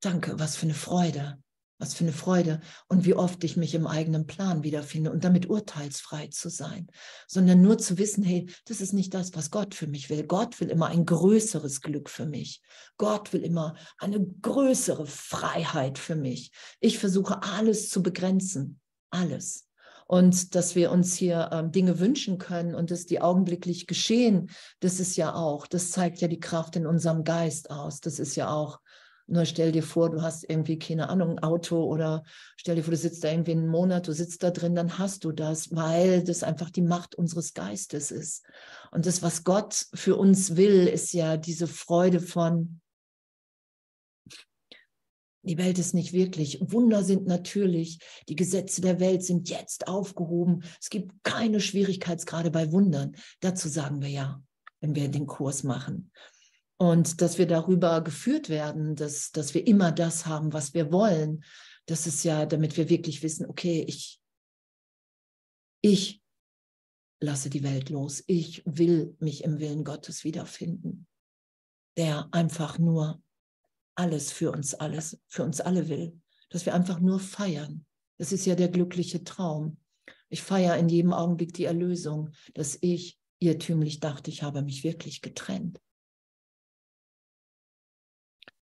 [0.00, 1.38] danke, was für eine Freude.
[1.78, 5.50] Was für eine Freude und wie oft ich mich im eigenen Plan wiederfinde und damit
[5.50, 6.86] urteilsfrei zu sein,
[7.26, 10.24] sondern nur zu wissen, hey, das ist nicht das, was Gott für mich will.
[10.24, 12.62] Gott will immer ein größeres Glück für mich.
[12.98, 16.52] Gott will immer eine größere Freiheit für mich.
[16.80, 18.80] Ich versuche alles zu begrenzen,
[19.10, 19.66] alles.
[20.12, 25.00] Und dass wir uns hier ähm, Dinge wünschen können und dass die augenblicklich geschehen, das
[25.00, 28.00] ist ja auch, das zeigt ja die Kraft in unserem Geist aus.
[28.00, 28.81] Das ist ja auch
[29.26, 32.22] nur stell dir vor, du hast irgendwie, keine Ahnung, ein Auto oder
[32.56, 35.24] stell dir vor, du sitzt da irgendwie einen Monat, du sitzt da drin, dann hast
[35.24, 38.44] du das, weil das einfach die Macht unseres Geistes ist.
[38.90, 42.80] Und das, was Gott für uns will, ist ja diese Freude von,
[45.44, 46.58] die Welt ist nicht wirklich.
[46.60, 47.98] Wunder sind natürlich.
[48.28, 50.62] Die Gesetze der Welt sind jetzt aufgehoben.
[50.80, 53.16] Es gibt keine Schwierigkeitsgrade bei Wundern.
[53.40, 54.42] Dazu sagen wir ja,
[54.80, 56.12] wenn wir den Kurs machen.
[56.82, 61.44] Und dass wir darüber geführt werden, dass, dass wir immer das haben, was wir wollen.
[61.86, 64.20] Das ist ja, damit wir wirklich wissen, okay, ich,
[65.80, 66.20] ich
[67.20, 68.24] lasse die Welt los.
[68.26, 71.06] Ich will mich im Willen Gottes wiederfinden,
[71.96, 73.22] der einfach nur
[73.94, 76.20] alles für uns alles, für uns alle will.
[76.48, 77.86] Dass wir einfach nur feiern.
[78.18, 79.78] Das ist ja der glückliche Traum.
[80.30, 85.22] Ich feiere in jedem Augenblick die Erlösung, dass ich irrtümlich dachte, ich habe mich wirklich
[85.22, 85.78] getrennt.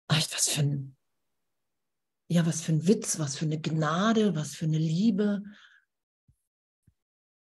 [0.09, 0.97] Ach, was für ein,
[2.29, 5.43] ja, was für ein Witz, was für eine Gnade, was für eine Liebe.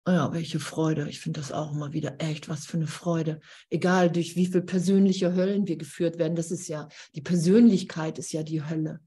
[0.07, 1.09] Ja, welche Freude.
[1.09, 3.39] Ich finde das auch immer wieder echt, was für eine Freude.
[3.71, 8.31] Egal, durch wie viele persönliche Höllen wir geführt werden, das ist ja, die Persönlichkeit ist
[8.31, 8.99] ja die Hölle.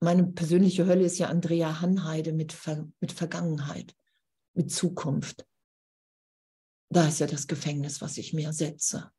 [0.00, 3.96] Meine persönliche Hölle ist ja Andrea Hanheide mit, Ver mit Vergangenheit,
[4.54, 5.46] mit Zukunft.
[6.90, 9.10] Da ist ja das Gefängnis, was ich mir setze.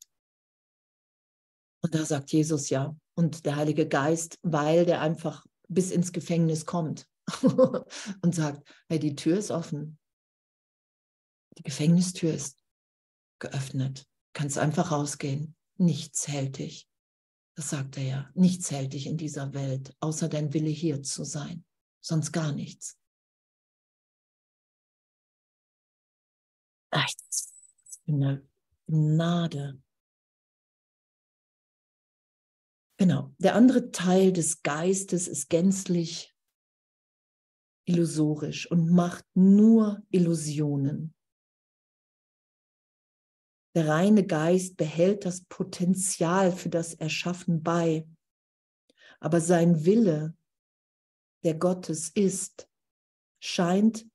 [1.82, 6.66] Und da sagt Jesus ja, und der Heilige Geist, weil der einfach bis ins Gefängnis
[6.66, 7.08] kommt
[7.42, 9.98] und sagt, hey, die Tür ist offen.
[11.58, 12.58] Die Gefängnistür ist
[13.40, 14.08] geöffnet.
[14.34, 15.56] Kannst einfach rausgehen.
[15.78, 16.88] Nichts hält dich.
[17.56, 18.30] Das sagt er ja.
[18.36, 21.66] Nichts hält dich in dieser Welt, außer dein Wille hier zu sein.
[22.02, 22.98] Sonst gar nichts.
[26.92, 27.08] Ach,
[28.08, 28.48] eine
[28.88, 29.82] Gnade.
[33.00, 33.34] Genau.
[33.38, 36.36] Der andere Teil des Geistes ist gänzlich
[37.86, 41.16] illusorisch und macht nur Illusionen.
[43.74, 48.06] Der reine Geist behält das Potenzial für das Erschaffen bei,
[49.22, 50.36] aber sein Wille,
[51.46, 52.70] der Gottes ist,
[53.42, 54.10] scheint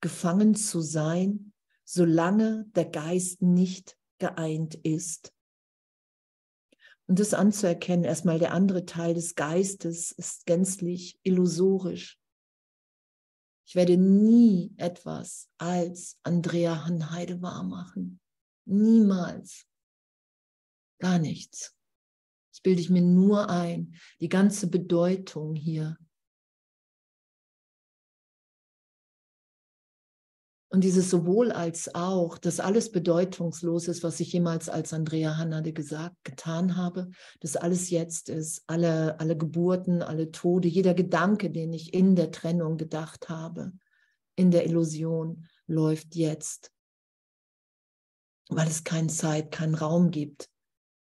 [0.00, 1.52] gefangen zu sein,
[1.84, 5.34] solange der Geist nicht geeint ist.
[7.10, 12.20] Und das anzuerkennen, erstmal der andere Teil des Geistes ist gänzlich illusorisch.
[13.66, 18.20] Ich werde nie etwas als Andrea Hanheide wahrmachen.
[18.64, 19.66] Niemals.
[21.00, 21.76] Gar nichts.
[22.52, 23.96] Das bilde ich mir nur ein.
[24.20, 25.98] Die ganze Bedeutung hier
[30.72, 35.72] Und dieses sowohl als auch, dass alles bedeutungslos ist, was ich jemals als Andrea Hannade
[35.72, 41.72] gesagt, getan habe, dass alles jetzt ist, alle, alle Geburten, alle Tode, jeder Gedanke, den
[41.72, 43.72] ich in der Trennung gedacht habe,
[44.36, 46.70] in der Illusion, läuft jetzt,
[48.48, 50.48] weil es keine Zeit, keinen Raum gibt,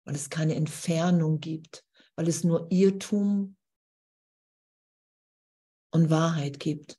[0.03, 1.85] weil es keine Entfernung gibt,
[2.15, 3.55] weil es nur Irrtum
[5.91, 6.97] und Wahrheit gibt.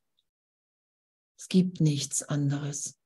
[1.44, 2.98] Es gibt nichts anderes.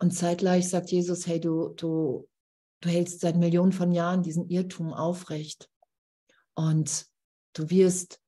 [0.00, 2.30] Und zeitgleich sagt Jesus, hey, du, du,
[2.80, 5.70] du hältst seit Millionen von Jahren diesen Irrtum aufrecht.
[6.54, 7.06] Und
[7.52, 8.22] du wirst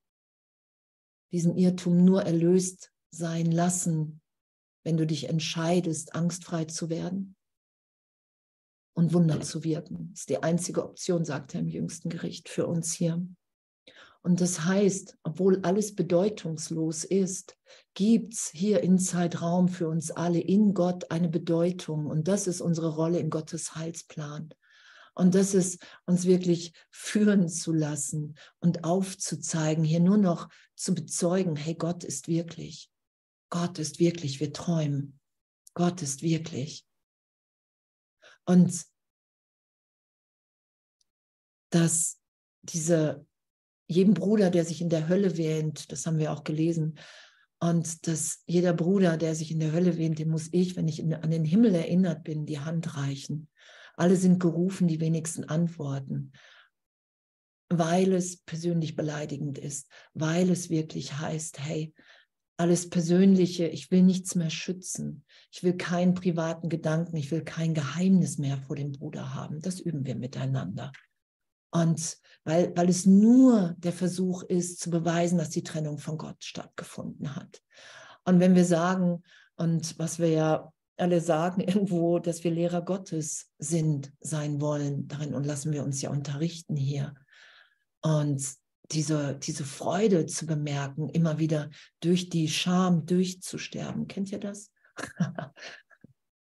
[1.31, 4.21] diesen Irrtum nur erlöst sein lassen,
[4.83, 7.35] wenn du dich entscheidest, angstfrei zu werden
[8.93, 10.11] und Wunder zu wirken.
[10.11, 13.27] Das ist die einzige Option, sagt er im jüngsten Gericht für uns hier.
[14.21, 17.57] Und das heißt, obwohl alles bedeutungslos ist,
[17.93, 22.05] gibt es hier in Zeitraum für uns alle in Gott eine Bedeutung.
[22.05, 24.49] Und das ist unsere Rolle in Gottes Heilsplan.
[25.15, 31.55] Und das ist uns wirklich führen zu lassen und aufzuzeigen, hier nur noch zu bezeugen,
[31.55, 32.89] hey, Gott ist wirklich.
[33.49, 35.19] Gott ist wirklich, wir träumen.
[35.73, 36.85] Gott ist wirklich.
[38.45, 38.85] Und
[41.69, 42.19] dass
[42.61, 43.25] diese
[43.89, 46.97] jedem Bruder, der sich in der Hölle wähnt, das haben wir auch gelesen,
[47.61, 51.03] und dass jeder Bruder, der sich in der Hölle wähnt, dem muss ich, wenn ich
[51.03, 53.49] an den Himmel erinnert bin, die Hand reichen.
[53.97, 56.31] Alle sind gerufen, die wenigsten antworten,
[57.67, 61.93] weil es persönlich beleidigend ist, weil es wirklich heißt, hey,
[62.55, 67.73] alles Persönliche, ich will nichts mehr schützen, ich will keinen privaten Gedanken, ich will kein
[67.73, 69.61] Geheimnis mehr vor dem Bruder haben.
[69.61, 70.91] Das üben wir miteinander.
[71.71, 76.43] Und weil, weil es nur der Versuch ist, zu beweisen, dass die Trennung von Gott
[76.43, 77.61] stattgefunden hat.
[78.25, 79.23] Und wenn wir sagen,
[79.55, 85.33] und was wir ja alle sagen irgendwo, dass wir Lehrer Gottes sind, sein wollen, darin
[85.33, 87.13] und lassen wir uns ja unterrichten hier.
[88.01, 88.41] Und
[88.91, 94.07] diese, diese Freude zu bemerken, immer wieder durch die Scham durchzusterben.
[94.07, 94.71] Kennt ihr das?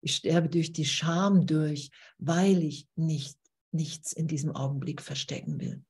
[0.02, 3.38] ich sterbe durch die Scham durch, weil ich nicht
[3.72, 5.84] nichts in diesem Augenblick verstecken will.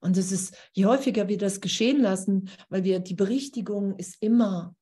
[0.00, 4.74] Und es ist, je häufiger wir das geschehen lassen, weil wir die Berichtigung ist immer,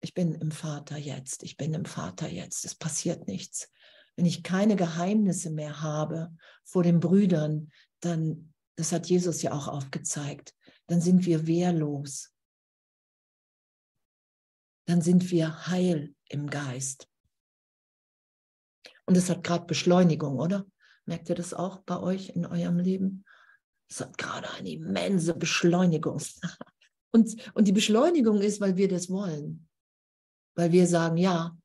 [0.00, 3.70] ich bin im Vater jetzt, ich bin im Vater jetzt, es passiert nichts.
[4.16, 9.68] Wenn ich keine Geheimnisse mehr habe vor den Brüdern, dann, das hat Jesus ja auch
[9.68, 10.54] aufgezeigt,
[10.86, 12.32] dann sind wir wehrlos.
[14.86, 17.08] Dann sind wir heil im Geist.
[19.06, 20.66] Und es hat gerade Beschleunigung, oder?
[21.10, 23.24] Merkt ihr das auch bei euch in eurem Leben?
[23.90, 26.22] Es hat gerade eine immense Beschleunigung.
[27.12, 29.66] Und, und die Beschleunigung ist, weil wir das wollen.
[30.54, 31.58] Weil wir sagen, ja,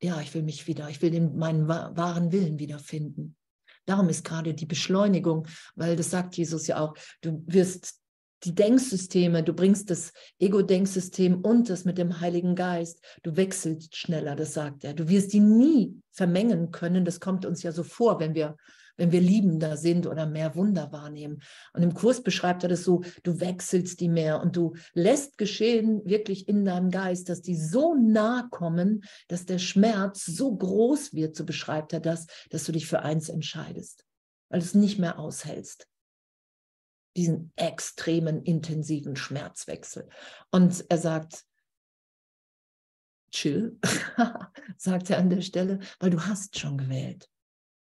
[0.00, 3.36] ja, ich will mich wieder, ich will den, meinen wahren Willen wiederfinden.
[3.84, 7.99] Darum ist gerade die Beschleunigung, weil das sagt Jesus ja auch, du wirst
[8.44, 14.34] die Denksysteme, du bringst das Ego-Denksystem und das mit dem Heiligen Geist, du wechselst schneller,
[14.36, 14.94] das sagt er.
[14.94, 18.56] Du wirst die nie vermengen können, das kommt uns ja so vor, wenn wir,
[18.96, 21.42] wenn wir liebender sind oder mehr Wunder wahrnehmen.
[21.74, 26.02] Und im Kurs beschreibt er das so, du wechselst die mehr und du lässt geschehen
[26.04, 31.36] wirklich in deinem Geist, dass die so nah kommen, dass der Schmerz so groß wird,
[31.36, 34.04] so beschreibt er das, dass du dich für eins entscheidest,
[34.48, 35.90] weil du es nicht mehr aushältst
[37.16, 40.08] diesen extremen, intensiven Schmerzwechsel.
[40.50, 41.44] Und er sagt,
[43.32, 43.78] chill,
[44.76, 47.30] sagt er an der Stelle, weil du hast schon gewählt.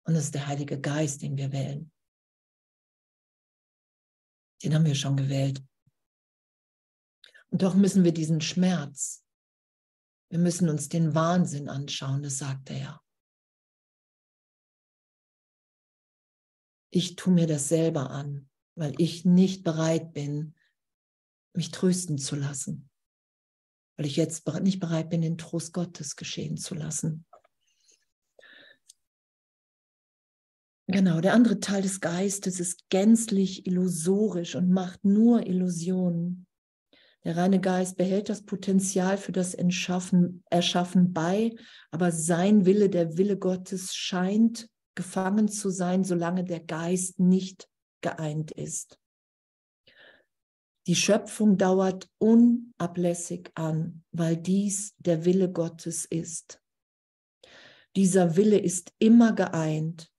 [0.04, 1.90] Und es ist der Heilige Geist, den wir wählen.
[4.62, 5.62] Den haben wir schon gewählt.
[7.50, 9.24] Und doch müssen wir diesen Schmerz
[10.28, 13.02] Wir müssen uns den Wahnsinn anschauen, das sagt er ja.
[16.90, 20.54] Ich tue mir das selber an, weil ich nicht bereit bin,
[21.54, 22.88] mich trösten zu lassen.
[23.96, 27.24] Weil ich jetzt nicht bereit bin, den Trost Gottes geschehen zu lassen.
[30.88, 36.46] Genau, der andere Teil des Geistes ist gänzlich illusorisch und macht nur Illusionen.
[37.24, 41.56] Der reine Geist behält das Potenzial für das Entschaffen, Erschaffen bei,
[41.90, 47.68] aber sein Wille, der Wille Gottes, scheint gefangen zu sein, solange der Geist nicht
[48.06, 49.00] geeint ist.
[50.86, 56.62] Die Schöpfung dauert unablässig an, weil dies der Wille Gottes ist.
[57.96, 60.12] Dieser Wille ist immer geeint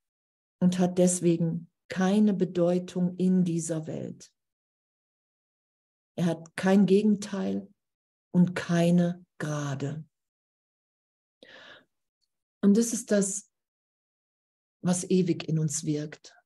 [0.60, 4.30] und hat deswegen keine Bedeutung in dieser Welt.
[6.18, 7.72] Er hat kein Gegenteil
[8.34, 10.04] und keine Grade.
[12.60, 13.50] Und das ist das,
[14.82, 16.37] was ewig in uns wirkt.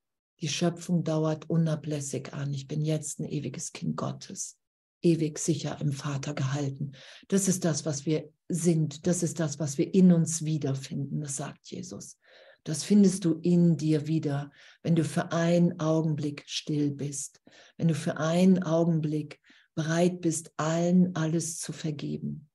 [0.42, 2.52] Die Schöpfung dauert unablässig an.
[2.52, 4.58] Ich bin jetzt ein ewiges Kind Gottes,
[5.00, 6.92] ewig sicher im Vater gehalten.
[7.28, 9.06] Das ist das, was wir sind.
[9.06, 11.20] Das ist das, was wir in uns wiederfinden.
[11.20, 12.18] Das sagt Jesus.
[12.64, 14.50] Das findest du in dir wieder,
[14.82, 17.40] wenn du für einen Augenblick still bist,
[17.76, 19.40] wenn du für einen Augenblick
[19.76, 22.50] bereit bist, allen alles zu vergeben.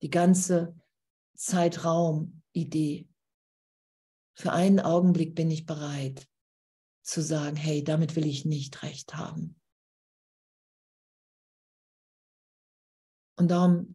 [0.00, 0.74] Die ganze
[1.34, 3.06] Zeitraum-Idee.
[4.34, 6.26] Für einen Augenblick bin ich bereit
[7.06, 9.58] zu sagen, hey, damit will ich nicht recht haben.
[13.38, 13.94] Und darum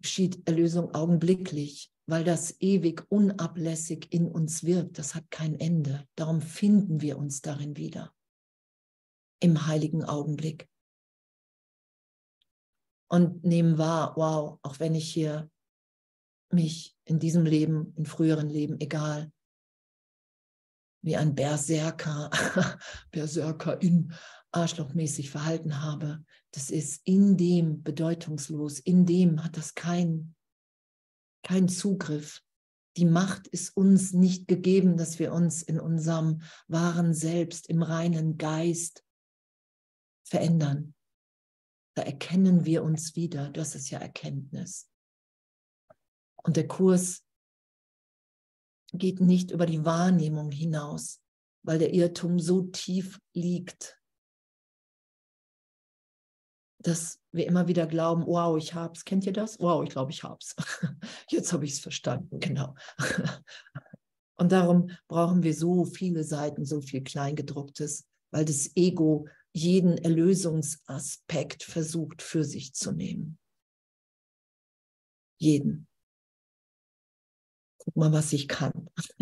[0.00, 4.98] geschieht Erlösung augenblicklich, weil das ewig unablässig in uns wirkt.
[4.98, 6.08] Das hat kein Ende.
[6.14, 8.14] Darum finden wir uns darin wieder.
[9.40, 10.68] Im heiligen Augenblick.
[13.08, 15.50] Und nehmen wahr, wow, auch wenn ich hier
[16.50, 19.30] mich in diesem Leben, in früheren Leben, egal,
[21.06, 22.30] wie ein Berserker,
[23.12, 24.12] Berserker in
[24.50, 30.34] arschlochmäßig verhalten habe, das ist in dem bedeutungslos, in dem hat das kein,
[31.42, 32.42] kein Zugriff.
[32.96, 38.36] Die Macht ist uns nicht gegeben, dass wir uns in unserem wahren Selbst, im reinen
[38.36, 39.04] Geist
[40.24, 40.94] verändern.
[41.94, 43.50] Da erkennen wir uns wieder.
[43.50, 44.90] Das ist ja Erkenntnis.
[46.42, 47.25] Und der Kurs
[48.92, 51.20] geht nicht über die Wahrnehmung hinaus,
[51.62, 53.98] weil der Irrtum so tief liegt,
[56.78, 59.04] dass wir immer wieder glauben, wow, ich hab's.
[59.04, 59.58] Kennt ihr das?
[59.58, 60.54] Wow, ich glaube, ich hab's.
[61.30, 62.74] Jetzt habe ich es verstanden, genau.
[64.38, 71.62] Und darum brauchen wir so viele Seiten, so viel Kleingedrucktes, weil das Ego jeden Erlösungsaspekt
[71.62, 73.38] versucht für sich zu nehmen.
[75.38, 75.88] Jeden.
[77.86, 78.90] Guck mal, was ich kann.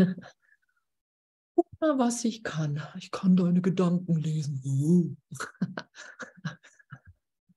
[1.55, 2.83] Guck mal, was ich kann.
[2.98, 5.18] Ich kann deine Gedanken lesen.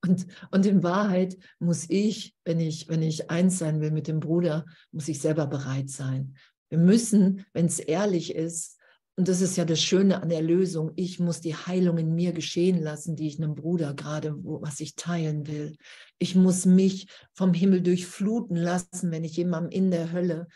[0.04, 4.22] Und, und in Wahrheit muss ich, wenn ich, wenn ich eins sein will mit dem
[4.22, 6.38] Bruder, muss ich selber bereit sein.
[6.70, 8.78] Wir müssen, wenn es ehrlich ist,
[9.18, 12.32] und das ist ja das Schöne an der Lösung, ich muss die Heilung in mir
[12.32, 15.76] geschehen lassen, die ich einem Bruder gerade, was ich teilen will.
[16.20, 20.48] Ich muss mich vom Himmel durchfluten lassen, wenn ich jemandem in der Hölle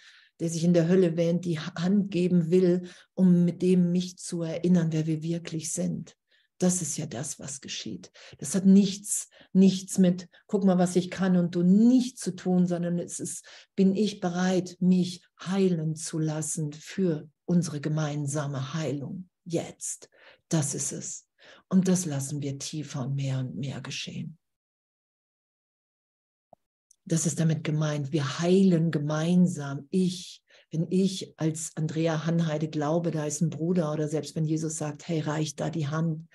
[0.41, 4.41] der sich in der Hölle wähnt, die Hand geben will, um mit dem mich zu
[4.41, 6.17] erinnern, wer wir wirklich sind.
[6.57, 8.11] Das ist ja das, was geschieht.
[8.39, 12.65] Das hat nichts, nichts mit, guck mal, was ich kann und du nicht zu tun,
[12.65, 19.29] sondern es ist, bin ich bereit, mich heilen zu lassen für unsere gemeinsame Heilung.
[19.45, 20.09] Jetzt.
[20.49, 21.27] Das ist es.
[21.69, 24.37] Und das lassen wir tiefer und mehr und mehr geschehen.
[27.05, 28.11] Das ist damit gemeint.
[28.11, 29.87] Wir heilen gemeinsam.
[29.89, 30.40] Ich,
[30.71, 35.07] wenn ich als Andrea Hanheide glaube, da ist ein Bruder oder selbst wenn Jesus sagt,
[35.07, 36.27] hey, reicht da die Hand,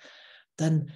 [0.57, 0.91] dann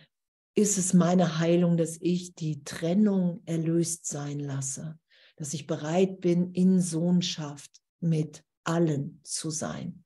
[0.55, 4.99] ist es meine Heilung, dass ich die Trennung erlöst sein lasse,
[5.37, 10.03] dass ich bereit bin, in Sohnschaft mit allen zu sein,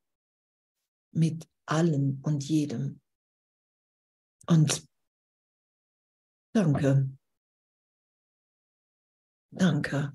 [1.12, 3.02] mit allen und jedem.
[4.48, 4.86] Und
[6.54, 7.10] danke.
[9.52, 10.14] Danke.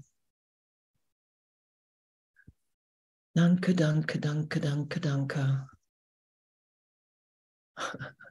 [3.35, 5.69] Danke, danke, danke, danke, danke.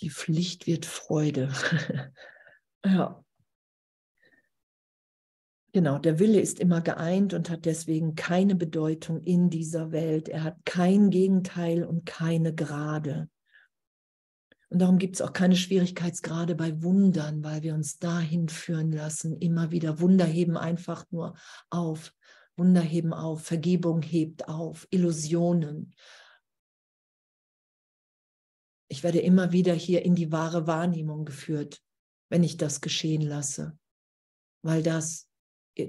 [0.00, 1.50] Die Pflicht wird Freude.
[2.84, 3.24] ja.
[5.72, 10.28] Genau, der Wille ist immer geeint und hat deswegen keine Bedeutung in dieser Welt.
[10.28, 13.28] Er hat kein Gegenteil und keine Gerade.
[14.76, 19.34] Und darum gibt es auch keine Schwierigkeitsgrade bei Wundern, weil wir uns dahin führen lassen.
[19.38, 21.34] Immer wieder Wunder heben einfach nur
[21.70, 22.12] auf.
[22.58, 23.42] Wunder heben auf.
[23.42, 24.86] Vergebung hebt auf.
[24.90, 25.94] Illusionen.
[28.88, 31.80] Ich werde immer wieder hier in die wahre Wahrnehmung geführt,
[32.28, 33.78] wenn ich das geschehen lasse.
[34.60, 35.26] Weil das,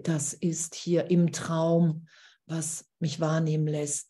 [0.04, 2.08] das ist hier im Traum,
[2.46, 4.10] was mich wahrnehmen lässt.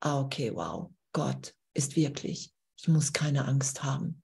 [0.00, 0.90] Ah, okay, wow.
[1.12, 4.22] Gott ist wirklich ich muss keine Angst haben.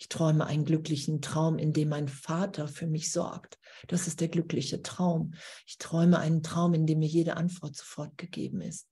[0.00, 3.58] Ich träume einen glücklichen Traum, in dem mein Vater für mich sorgt.
[3.86, 5.34] Das ist der glückliche Traum.
[5.66, 8.88] Ich träume einen Traum, in dem mir jede Antwort sofort gegeben ist.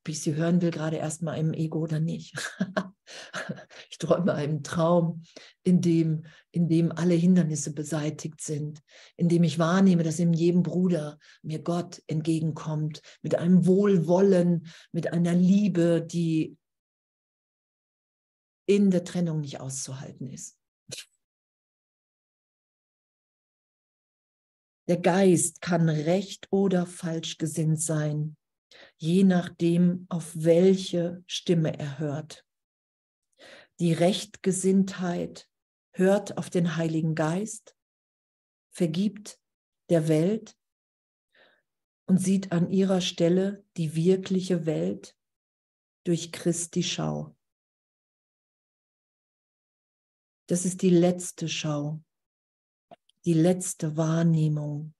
[0.00, 2.34] Ob ich sie hören will, gerade erstmal im Ego oder nicht.
[3.90, 5.22] ich träume einen Traum,
[5.64, 8.82] in dem, in dem alle Hindernisse beseitigt sind,
[9.16, 15.12] in dem ich wahrnehme, dass in jedem Bruder mir Gott entgegenkommt, mit einem Wohlwollen, mit
[15.12, 16.56] einer Liebe, die
[18.66, 20.58] in der Trennung nicht auszuhalten ist.
[24.88, 28.36] Der Geist kann recht oder falsch gesinnt sein,
[28.96, 32.44] je nachdem, auf welche Stimme er hört.
[33.78, 35.48] Die Rechtgesinntheit
[35.92, 37.76] hört auf den Heiligen Geist,
[38.70, 39.40] vergibt
[39.88, 40.56] der Welt
[42.06, 45.16] und sieht an ihrer Stelle die wirkliche Welt
[46.04, 47.36] durch Christi Schau.
[50.46, 52.02] Das ist die letzte Schau,
[53.24, 54.94] die letzte Wahrnehmung,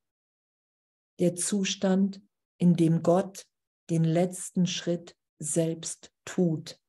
[1.19, 2.23] der Zustand,
[2.59, 3.47] in dem Gott
[3.91, 6.81] den letzten Schritt selbst tut.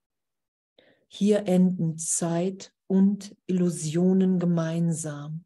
[1.08, 5.46] Hier enden Zeit und Illusionen gemeinsam.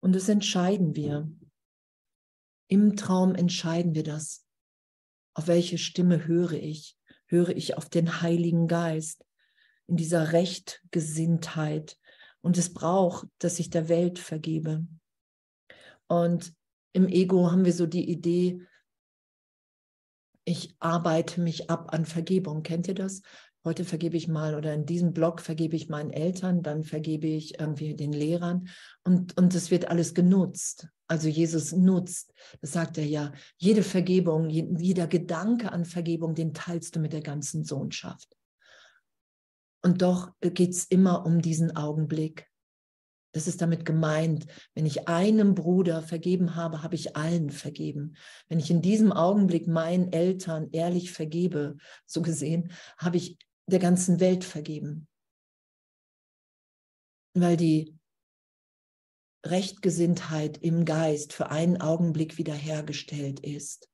[0.00, 1.32] Und das entscheiden wir.
[2.68, 4.46] Im Traum entscheiden wir das.
[5.34, 6.98] Auf welche Stimme höre ich?
[7.34, 9.24] Höre ich auf den Heiligen Geist
[9.88, 11.98] in dieser Rechtgesinntheit.
[12.42, 14.86] Und es braucht, dass ich der Welt vergebe.
[16.06, 16.54] Und
[16.92, 18.60] im Ego haben wir so die Idee,
[20.44, 22.62] ich arbeite mich ab an Vergebung.
[22.62, 23.22] Kennt ihr das?
[23.64, 27.58] Heute vergebe ich mal oder in diesem Blog vergebe ich meinen Eltern, dann vergebe ich
[27.58, 28.68] irgendwie den Lehrern
[29.04, 30.88] und, und es wird alles genutzt.
[31.06, 36.96] Also Jesus nutzt, das sagt er ja, jede Vergebung, jeder Gedanke an Vergebung, den teilst
[36.96, 38.36] du mit der ganzen Sohnschaft.
[39.82, 42.48] Und doch geht es immer um diesen Augenblick.
[43.34, 48.16] Das ist damit gemeint, wenn ich einem Bruder vergeben habe, habe ich allen vergeben.
[48.48, 51.76] Wenn ich in diesem Augenblick meinen Eltern ehrlich vergebe,
[52.06, 53.36] so gesehen, habe ich
[53.66, 55.08] der ganzen Welt vergeben.
[57.34, 57.98] Weil die
[59.44, 63.88] Rechtgesinntheit im Geist für einen Augenblick wiederhergestellt ist.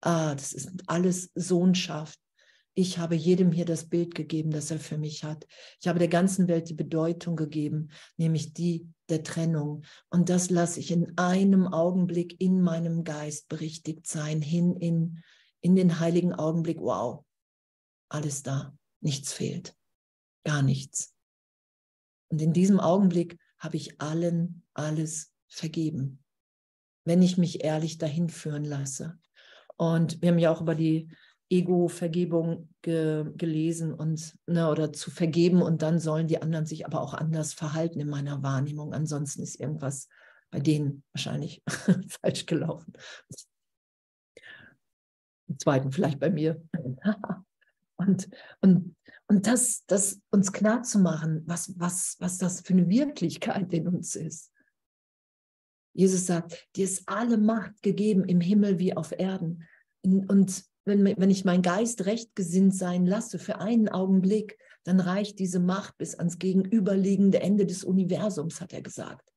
[0.00, 2.18] Ah, das ist alles Sohnschaft.
[2.76, 5.46] Ich habe jedem hier das Bild gegeben, das er für mich hat.
[5.80, 9.84] Ich habe der ganzen Welt die Bedeutung gegeben, nämlich die der Trennung.
[10.10, 15.22] Und das lasse ich in einem Augenblick in meinem Geist berichtigt sein, hin in,
[15.60, 16.80] in den heiligen Augenblick.
[16.80, 17.24] Wow,
[18.08, 19.76] alles da, nichts fehlt,
[20.44, 21.14] gar nichts.
[22.28, 26.22] Und in diesem Augenblick habe ich allen alles vergeben,
[27.04, 29.18] wenn ich mich ehrlich dahin führen lasse.
[29.76, 31.08] Und wir haben ja auch über die
[31.50, 37.00] Ego-Vergebung ge gelesen und ne, oder zu vergeben und dann sollen die anderen sich aber
[37.00, 38.94] auch anders verhalten in meiner Wahrnehmung.
[38.94, 40.08] Ansonsten ist irgendwas
[40.50, 41.62] bei denen wahrscheinlich
[42.22, 42.94] falsch gelaufen.
[45.48, 46.62] Im zweiten vielleicht bei mir.
[47.96, 48.28] und,
[48.60, 48.96] und
[49.26, 53.88] und das, das uns klar zu machen, was, was, was das für eine Wirklichkeit in
[53.88, 54.52] uns ist.
[55.94, 59.64] Jesus sagt, dir ist alle Macht gegeben im Himmel wie auf Erden.
[60.02, 65.38] Und wenn, wenn ich mein Geist recht gesinnt sein lasse für einen Augenblick, dann reicht
[65.38, 69.30] diese Macht bis ans gegenüberliegende Ende des Universums, hat er gesagt.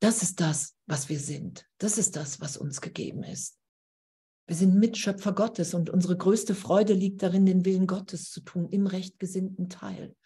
[0.00, 1.64] Das ist das, was wir sind.
[1.78, 3.56] Das ist das, was uns gegeben ist.
[4.48, 8.68] Wir sind Mitschöpfer Gottes und unsere größte Freude liegt darin, den Willen Gottes zu tun
[8.70, 10.16] im rechtgesinnten Teil.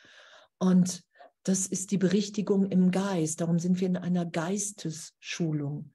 [0.59, 1.05] Und
[1.49, 3.41] das ist die Berichtigung im Geist.
[3.41, 5.93] Darum sind wir in einer Geistesschulung.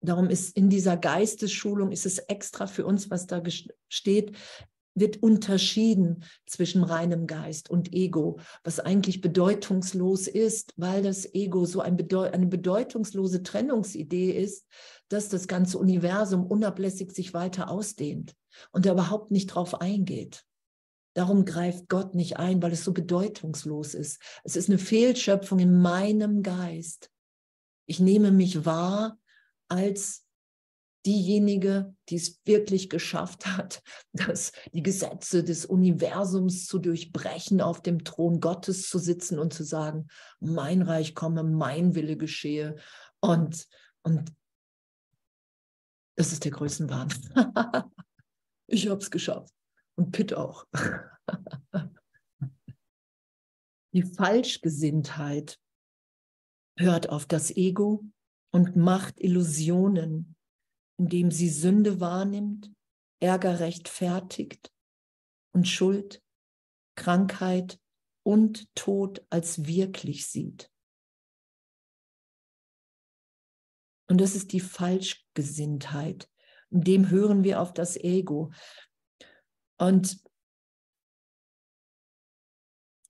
[0.00, 3.42] Darum ist in dieser Geistesschulung ist es extra für uns, was da
[3.88, 4.36] steht,
[4.94, 11.80] wird unterschieden zwischen reinem Geist und Ego, was eigentlich bedeutungslos ist, weil das Ego so
[11.80, 14.66] ein Bedeu eine bedeutungslose Trennungsidee ist,
[15.08, 18.34] dass das ganze Universum unablässig sich weiter ausdehnt
[18.72, 20.47] und er überhaupt nicht drauf eingeht.
[21.18, 24.22] Darum greift Gott nicht ein, weil es so bedeutungslos ist.
[24.44, 27.10] Es ist eine Fehlschöpfung in meinem Geist.
[27.86, 29.18] Ich nehme mich wahr
[29.66, 30.24] als
[31.06, 38.04] diejenige, die es wirklich geschafft hat, dass die Gesetze des Universums zu durchbrechen, auf dem
[38.04, 40.06] Thron Gottes zu sitzen und zu sagen,
[40.38, 42.76] mein Reich komme, mein Wille geschehe.
[43.18, 43.66] Und,
[44.02, 44.32] und
[46.14, 47.08] das ist der Größenwahn.
[48.68, 49.57] ich habe es geschafft.
[49.98, 50.64] Und Pitt auch.
[53.92, 55.58] die Falschgesinntheit
[56.78, 58.04] hört auf das Ego
[58.52, 60.36] und macht Illusionen
[60.98, 62.72] indem sie Sünde wahrnimmt,
[63.20, 64.72] Ärger rechtfertigt
[65.54, 66.22] und Schuld,
[66.96, 67.80] Krankheit
[68.24, 70.70] und Tod als wirklich sieht.
[74.10, 76.28] Und das ist die Falschgesinntheit.
[76.70, 78.52] In dem hören wir auf das Ego.
[79.78, 80.22] Und,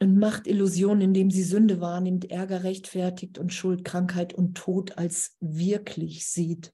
[0.00, 5.36] und macht Illusionen, indem sie Sünde wahrnimmt, Ärger rechtfertigt und Schuld, Krankheit und Tod als
[5.40, 6.72] wirklich sieht.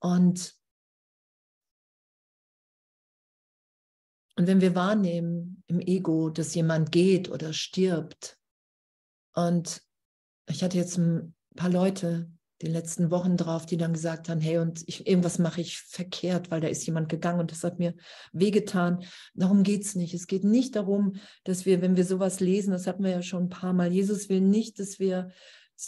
[0.00, 0.58] Und,
[4.36, 8.38] und wenn wir wahrnehmen im Ego, dass jemand geht oder stirbt,
[9.36, 9.82] und
[10.48, 12.30] ich hatte jetzt ein paar Leute
[12.64, 16.50] die letzten Wochen drauf, die dann gesagt haben, hey, und ich, irgendwas mache ich verkehrt,
[16.50, 17.94] weil da ist jemand gegangen und das hat mir
[18.32, 19.04] wehgetan.
[19.34, 20.14] Darum geht es nicht.
[20.14, 23.44] Es geht nicht darum, dass wir, wenn wir sowas lesen, das hatten wir ja schon
[23.44, 25.30] ein paar Mal, Jesus will nicht, dass wir,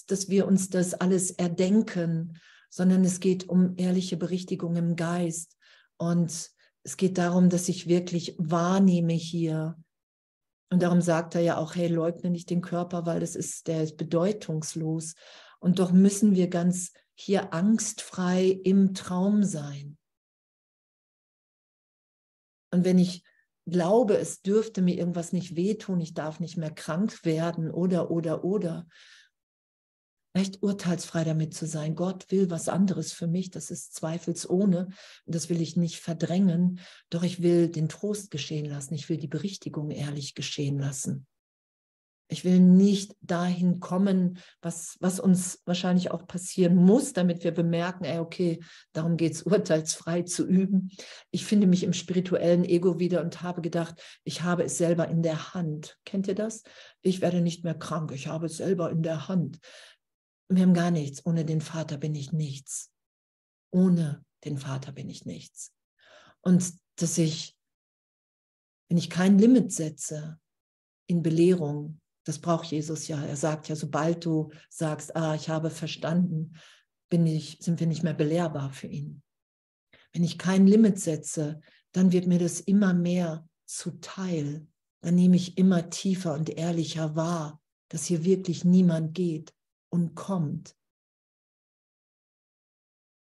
[0.06, 2.38] dass wir uns das alles erdenken
[2.76, 5.56] sondern es geht um ehrliche Berichtigung im Geist.
[5.96, 6.50] Und
[6.82, 9.76] es geht darum, dass ich wirklich wahrnehme hier.
[10.70, 13.82] Und darum sagt er ja auch, hey, leugne nicht den Körper, weil das ist, der
[13.82, 15.14] ist bedeutungslos.
[15.66, 19.98] Und doch müssen wir ganz hier angstfrei im Traum sein.
[22.72, 23.24] Und wenn ich
[23.66, 28.44] glaube, es dürfte mir irgendwas nicht wehtun, ich darf nicht mehr krank werden oder, oder,
[28.44, 28.86] oder,
[30.34, 31.96] echt urteilsfrei damit zu sein.
[31.96, 34.90] Gott will was anderes für mich, das ist zweifelsohne.
[35.26, 36.78] Das will ich nicht verdrängen,
[37.10, 38.94] doch ich will den Trost geschehen lassen.
[38.94, 41.26] Ich will die Berichtigung ehrlich geschehen lassen.
[42.28, 48.04] Ich will nicht dahin kommen, was, was uns wahrscheinlich auch passieren muss, damit wir bemerken,
[48.04, 48.60] ey, okay,
[48.92, 50.90] darum geht es, urteilsfrei zu üben.
[51.30, 55.22] Ich finde mich im spirituellen Ego wieder und habe gedacht, ich habe es selber in
[55.22, 55.98] der Hand.
[56.04, 56.64] Kennt ihr das?
[57.02, 59.58] Ich werde nicht mehr krank, ich habe es selber in der Hand.
[60.48, 61.24] Wir haben gar nichts.
[61.26, 62.92] Ohne den Vater bin ich nichts.
[63.70, 65.72] Ohne den Vater bin ich nichts.
[66.40, 67.56] Und dass ich,
[68.88, 70.38] wenn ich kein Limit setze
[71.06, 73.24] in Belehrung, das braucht Jesus ja.
[73.24, 76.56] Er sagt ja, sobald du sagst, ah, ich habe verstanden,
[77.08, 79.22] bin ich, sind wir nicht mehr belehrbar für ihn.
[80.12, 81.60] Wenn ich kein Limit setze,
[81.92, 84.66] dann wird mir das immer mehr zuteil.
[85.02, 89.54] Dann nehme ich immer tiefer und ehrlicher wahr, dass hier wirklich niemand geht,
[89.88, 90.76] und kommt.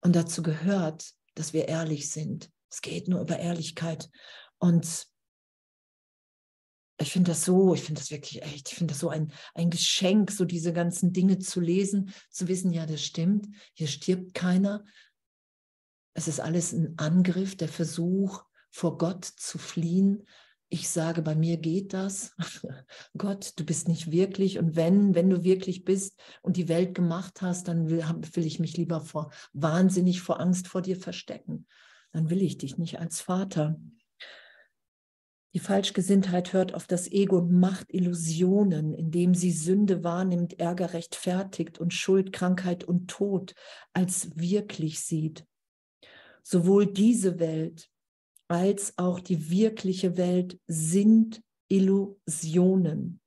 [0.03, 2.51] Und dazu gehört, dass wir ehrlich sind.
[2.71, 4.11] Es geht nur über Ehrlichkeit.
[4.59, 5.07] Und
[6.99, 9.71] ich finde das so, ich finde das wirklich echt, ich finde das so ein, ein
[9.71, 14.85] Geschenk, so diese ganzen Dinge zu lesen, zu wissen, ja, das stimmt, hier stirbt keiner.
[16.15, 20.27] Es ist alles ein Angriff, der Versuch, vor Gott zu fliehen,
[20.69, 22.35] ich sage, bei mir geht das.
[23.17, 24.59] Gott, du bist nicht wirklich.
[24.59, 28.59] Und wenn, wenn du wirklich bist und die Welt gemacht hast, dann will, will ich
[28.59, 31.67] mich lieber vor wahnsinnig vor Angst vor dir verstecken.
[32.13, 33.79] Dann will ich dich nicht als Vater.
[35.57, 41.79] Die Falschgesinntheit hört auf das Ego und macht Illusionen, indem sie Sünde wahrnimmt, Ärger rechtfertigt
[41.79, 43.55] und Schuld, Krankheit und Tod
[43.95, 45.47] als wirklich sieht.
[46.43, 47.91] Sowohl diese Welt
[48.49, 53.23] als auch die wirkliche Welt sind Illusionen,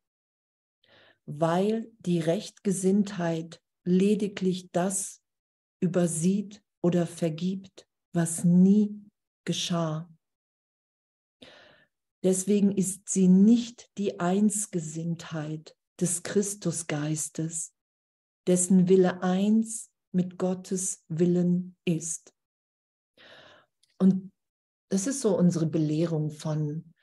[1.26, 5.24] weil die Rechtgesinntheit lediglich das
[5.80, 9.02] übersieht oder vergibt, was nie
[9.46, 10.08] geschah.
[12.24, 17.74] Deswegen ist sie nicht die Einsgesinntheit des Christusgeistes,
[18.48, 22.34] dessen Wille eins mit Gottes Willen ist.
[24.00, 24.32] Und
[24.90, 26.94] das ist so unsere Belehrung von,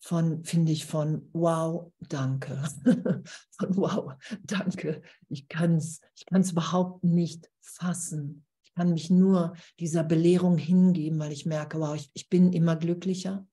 [0.00, 2.62] von finde ich, von wow, danke.
[3.50, 5.02] von wow, danke.
[5.28, 8.44] Ich kann es ich kann's überhaupt nicht fassen.
[8.62, 12.76] Ich kann mich nur dieser Belehrung hingeben, weil ich merke, wow, ich, ich bin immer
[12.76, 13.46] glücklicher.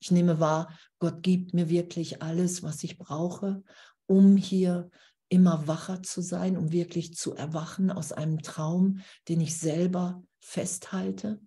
[0.00, 3.62] Ich nehme wahr, Gott gibt mir wirklich alles, was ich brauche,
[4.06, 4.90] um hier
[5.28, 11.40] immer wacher zu sein, um wirklich zu erwachen aus einem Traum, den ich selber festhalte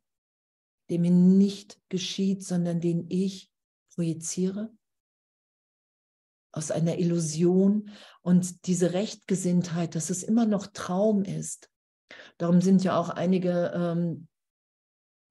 [0.89, 3.51] der mir nicht geschieht, sondern den ich
[3.95, 4.71] projiziere
[6.51, 7.89] aus einer Illusion
[8.21, 11.69] und diese Rechtgesinntheit, dass es immer noch Traum ist.
[12.37, 14.27] Darum sind ja auch einige ähm,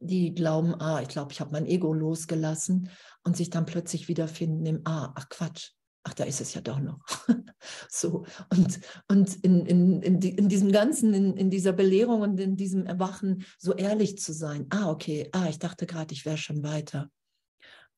[0.02, 2.90] die glauben, ah, ich glaube, ich habe mein Ego losgelassen
[3.24, 5.70] und sich dann plötzlich wiederfinden im, ah, ach Quatsch,
[6.04, 6.98] ach, da ist es ja doch noch.
[7.88, 12.40] so, und, und in, in, in, die, in diesem Ganzen, in, in dieser Belehrung und
[12.40, 16.38] in diesem Erwachen so ehrlich zu sein, ah, okay, ah, ich dachte gerade, ich wäre
[16.38, 17.08] schon weiter.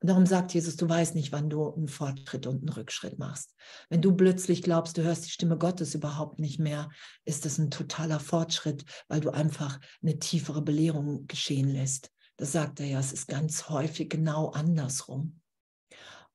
[0.01, 3.55] Und darum sagt Jesus, du weißt nicht, wann du einen Fortschritt und einen Rückschritt machst.
[3.89, 6.89] Wenn du plötzlich glaubst, du hörst die Stimme Gottes überhaupt nicht mehr,
[7.23, 12.11] ist das ein totaler Fortschritt, weil du einfach eine tiefere Belehrung geschehen lässt.
[12.37, 15.39] Das sagt er ja, es ist ganz häufig genau andersrum.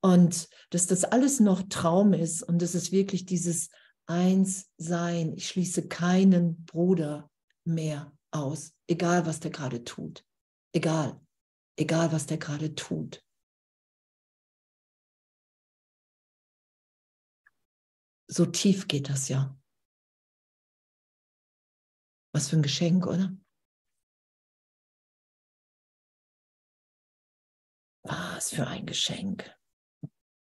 [0.00, 3.68] Und dass das alles noch Traum ist und dass es wirklich dieses
[4.06, 7.30] Einssein, ich schließe keinen Bruder
[7.64, 10.24] mehr aus, egal was der gerade tut.
[10.72, 11.20] Egal,
[11.76, 13.22] egal was der gerade tut.
[18.32, 19.58] So tief geht das ja.
[22.32, 23.36] Was für ein Geschenk, oder?
[28.04, 29.52] Was für ein Geschenk.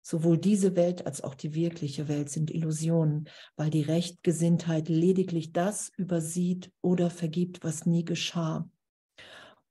[0.00, 5.88] Sowohl diese Welt als auch die wirkliche Welt sind Illusionen, weil die Rechtgesinntheit lediglich das
[5.96, 8.70] übersieht oder vergibt, was nie geschah.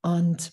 [0.02, 0.52] Und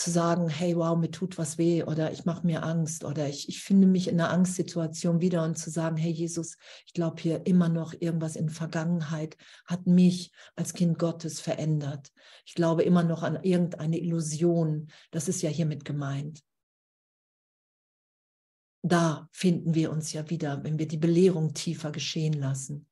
[0.00, 3.50] zu sagen, hey, wow, mir tut was weh oder ich mache mir Angst oder ich,
[3.50, 7.46] ich finde mich in einer Angstsituation wieder und zu sagen, hey Jesus, ich glaube hier
[7.46, 9.36] immer noch irgendwas in Vergangenheit
[9.66, 12.12] hat mich als Kind Gottes verändert.
[12.46, 14.90] Ich glaube immer noch an irgendeine Illusion.
[15.10, 16.42] Das ist ja hiermit gemeint.
[18.80, 22.88] Da finden wir uns ja wieder, wenn wir die Belehrung tiefer geschehen lassen.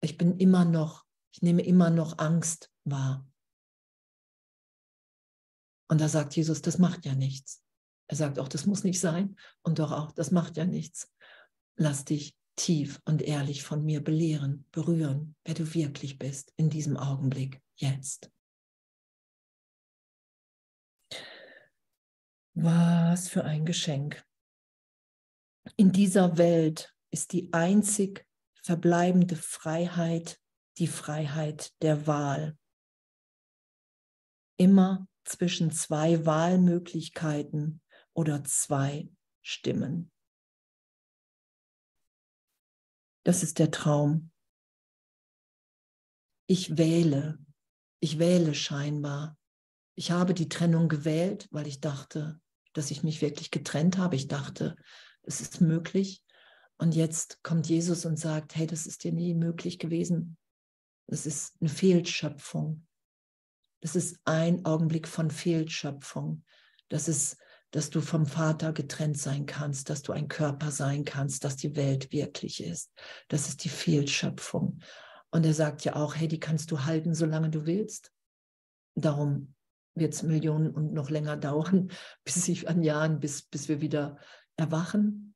[0.00, 3.29] Ich bin immer noch, ich nehme immer noch Angst wahr.
[5.90, 7.64] Und da sagt Jesus, das macht ja nichts.
[8.06, 9.36] Er sagt auch, das muss nicht sein.
[9.62, 11.12] Und doch auch, das macht ja nichts.
[11.76, 16.96] Lass dich tief und ehrlich von mir belehren, berühren, wer du wirklich bist in diesem
[16.96, 18.30] Augenblick, jetzt.
[22.54, 24.24] Was für ein Geschenk.
[25.76, 28.24] In dieser Welt ist die einzig
[28.62, 30.40] verbleibende Freiheit
[30.78, 32.56] die Freiheit der Wahl.
[34.56, 37.80] Immer zwischen zwei Wahlmöglichkeiten
[38.12, 39.08] oder zwei
[39.42, 40.10] Stimmen.
[43.24, 44.30] Das ist der Traum.
[46.46, 47.38] Ich wähle,
[48.00, 49.38] ich wähle scheinbar.
[49.94, 52.40] Ich habe die Trennung gewählt, weil ich dachte,
[52.72, 54.16] dass ich mich wirklich getrennt habe.
[54.16, 54.76] Ich dachte,
[55.22, 56.24] es ist möglich.
[56.78, 60.38] Und jetzt kommt Jesus und sagt, hey, das ist dir nie möglich gewesen.
[61.06, 62.86] Das ist eine Fehlschöpfung.
[63.80, 66.44] Das ist ein Augenblick von Fehlschöpfung.
[66.88, 67.38] Das ist,
[67.70, 71.76] dass du vom Vater getrennt sein kannst, dass du ein Körper sein kannst, dass die
[71.76, 72.92] Welt wirklich ist.
[73.28, 74.80] Das ist die Fehlschöpfung.
[75.30, 78.12] Und er sagt ja auch, hey, die kannst du halten, solange du willst.
[78.96, 79.54] Darum
[79.94, 81.90] wird es Millionen und noch länger dauern,
[82.24, 84.18] bis ich an Jahren, bis, bis wir wieder
[84.56, 85.34] erwachen.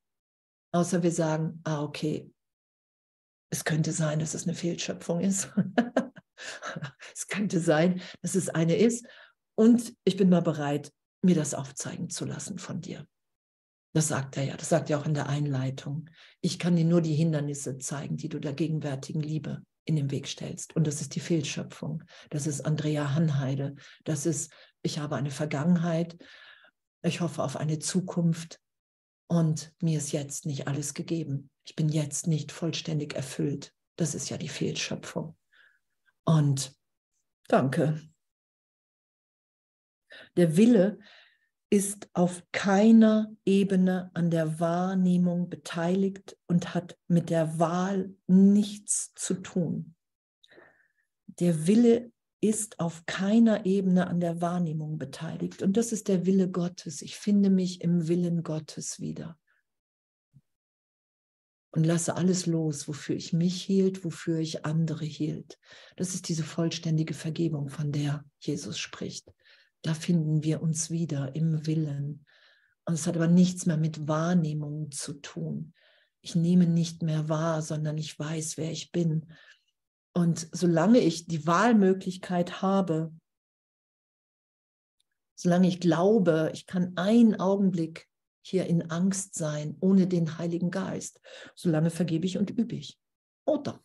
[0.71, 2.29] Außer wir sagen, ah, okay,
[3.49, 5.49] es könnte sein, dass es eine Fehlschöpfung ist.
[7.15, 9.05] es könnte sein, dass es eine ist.
[9.55, 13.07] Und ich bin mal bereit, mir das aufzeigen zu lassen von dir.
[13.93, 16.09] Das sagt er ja, das sagt er auch in der Einleitung.
[16.41, 20.27] Ich kann dir nur die Hindernisse zeigen, die du der gegenwärtigen Liebe in den Weg
[20.27, 20.75] stellst.
[20.75, 22.03] Und das ist die Fehlschöpfung.
[22.29, 23.75] Das ist Andrea Hanheide.
[24.03, 26.17] Das ist, ich habe eine Vergangenheit.
[27.03, 28.59] Ich hoffe auf eine Zukunft.
[29.27, 31.49] Und mir ist jetzt nicht alles gegeben.
[31.63, 33.73] Ich bin jetzt nicht vollständig erfüllt.
[33.95, 35.37] Das ist ja die Fehlschöpfung.
[36.25, 36.75] Und
[37.47, 38.01] danke.
[40.37, 40.99] Der Wille
[41.69, 49.35] ist auf keiner Ebene an der Wahrnehmung beteiligt und hat mit der Wahl nichts zu
[49.35, 49.95] tun.
[51.39, 52.11] Der Wille
[52.41, 55.61] ist auf keiner Ebene an der Wahrnehmung beteiligt.
[55.61, 57.01] Und das ist der Wille Gottes.
[57.01, 59.37] Ich finde mich im Willen Gottes wieder
[61.75, 65.59] und lasse alles los, wofür ich mich hielt, wofür ich andere hielt.
[65.97, 69.33] Das ist diese vollständige Vergebung, von der Jesus spricht.
[69.81, 72.25] Da finden wir uns wieder im Willen.
[72.85, 75.73] Und es hat aber nichts mehr mit Wahrnehmung zu tun.
[76.21, 79.25] Ich nehme nicht mehr wahr, sondern ich weiß, wer ich bin.
[80.13, 83.11] Und solange ich die Wahlmöglichkeit habe,
[85.35, 88.07] solange ich glaube, ich kann einen Augenblick
[88.45, 91.19] hier in Angst sein, ohne den Heiligen Geist.
[91.55, 92.99] Solange vergebe ich und übe ich.
[93.45, 93.83] Oder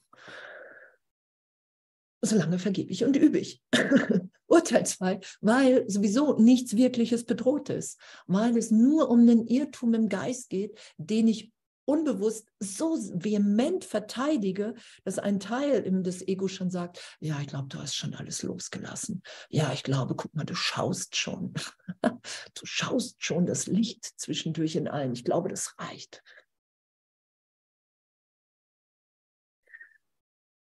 [2.22, 3.62] solange vergebe ich und übe ich.
[4.46, 10.50] Urteilsfrei, weil sowieso nichts Wirkliches bedroht ist, weil es nur um den Irrtum im Geist
[10.50, 11.52] geht, den ich
[11.90, 14.74] unbewusst so vehement verteidige,
[15.04, 19.22] dass ein Teil des Ego schon sagt, ja, ich glaube, du hast schon alles losgelassen.
[19.48, 21.52] Ja, ich glaube, guck mal, du schaust schon.
[22.02, 25.12] du schaust schon das Licht zwischendurch in allen.
[25.12, 26.22] Ich glaube, das reicht.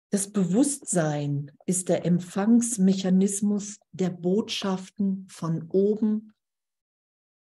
[0.10, 6.34] Das Bewusstsein ist der Empfangsmechanismus der Botschaften von oben,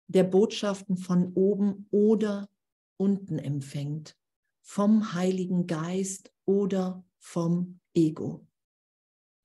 [0.06, 2.48] der Botschaften von oben oder
[2.96, 4.16] unten empfängt,
[4.62, 8.46] vom Heiligen Geist oder vom Ego.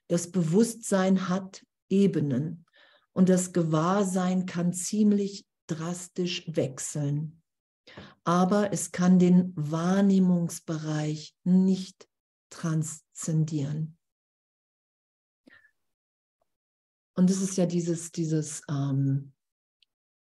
[0.07, 2.65] Das Bewusstsein hat Ebenen
[3.13, 7.41] und das Gewahrsein kann ziemlich drastisch wechseln.
[8.23, 12.07] Aber es kann den Wahrnehmungsbereich nicht
[12.49, 13.97] transzendieren.
[17.13, 19.33] Und es ist ja dieses, dieses, ähm,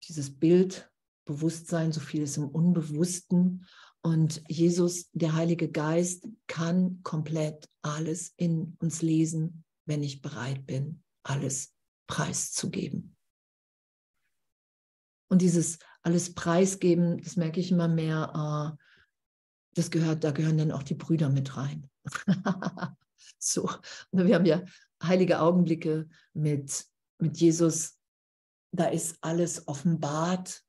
[0.08, 0.90] dieses Bild,
[1.24, 3.66] Bewusstsein, so viel ist im Unbewussten.
[4.02, 11.02] Und Jesus, der Heilige Geist, kann komplett alles in uns lesen, wenn ich bereit bin,
[11.22, 11.74] alles
[12.06, 13.16] preiszugeben.
[15.28, 18.84] Und dieses alles preisgeben, das merke ich immer mehr, äh,
[19.74, 21.88] das gehört, da gehören dann auch die Brüder mit rein.
[23.38, 23.70] so,
[24.10, 24.62] wir haben ja
[25.02, 26.86] heilige Augenblicke mit,
[27.18, 27.98] mit Jesus.
[28.72, 30.62] Da ist alles offenbart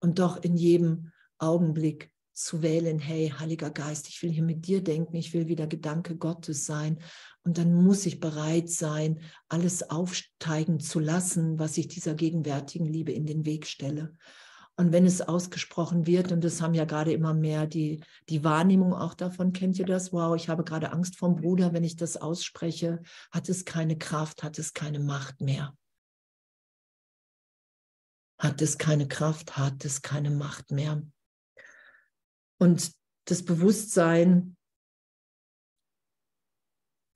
[0.00, 4.82] und doch in jedem Augenblick zu wählen, hey, Heiliger Geist, ich will hier mit dir
[4.82, 6.98] denken, ich will wieder Gedanke Gottes sein.
[7.42, 13.10] Und dann muss ich bereit sein, alles aufsteigen zu lassen, was ich dieser gegenwärtigen Liebe
[13.10, 14.14] in den Weg stelle.
[14.76, 18.94] Und wenn es ausgesprochen wird, und das haben ja gerade immer mehr die, die Wahrnehmung
[18.94, 20.12] auch davon, kennt ihr das?
[20.12, 24.44] Wow, ich habe gerade Angst vom Bruder, wenn ich das ausspreche, hat es keine Kraft,
[24.44, 25.74] hat es keine Macht mehr.
[28.38, 31.02] Hat es keine Kraft, hat es keine Macht mehr.
[32.58, 32.92] Und
[33.24, 34.56] das Bewusstsein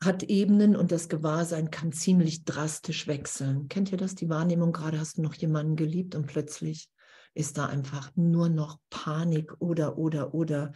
[0.03, 3.69] hat Ebenen und das Gewahrsein kann ziemlich drastisch wechseln.
[3.69, 4.15] Kennt ihr das?
[4.15, 6.91] Die Wahrnehmung, gerade hast du noch jemanden geliebt und plötzlich
[7.35, 10.73] ist da einfach nur noch Panik oder, oder, oder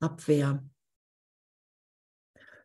[0.00, 0.64] Abwehr.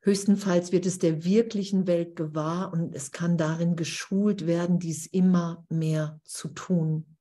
[0.02, 5.66] Höchstenfalls wird es der wirklichen Welt gewahr und es kann darin geschult werden, dies immer
[5.70, 7.13] mehr zu tun.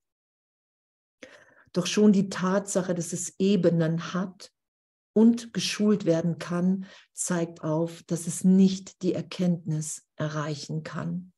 [1.72, 4.50] Doch schon die Tatsache, dass es Ebenen hat
[5.14, 11.32] und geschult werden kann, zeigt auf, dass es nicht die Erkenntnis erreichen kann.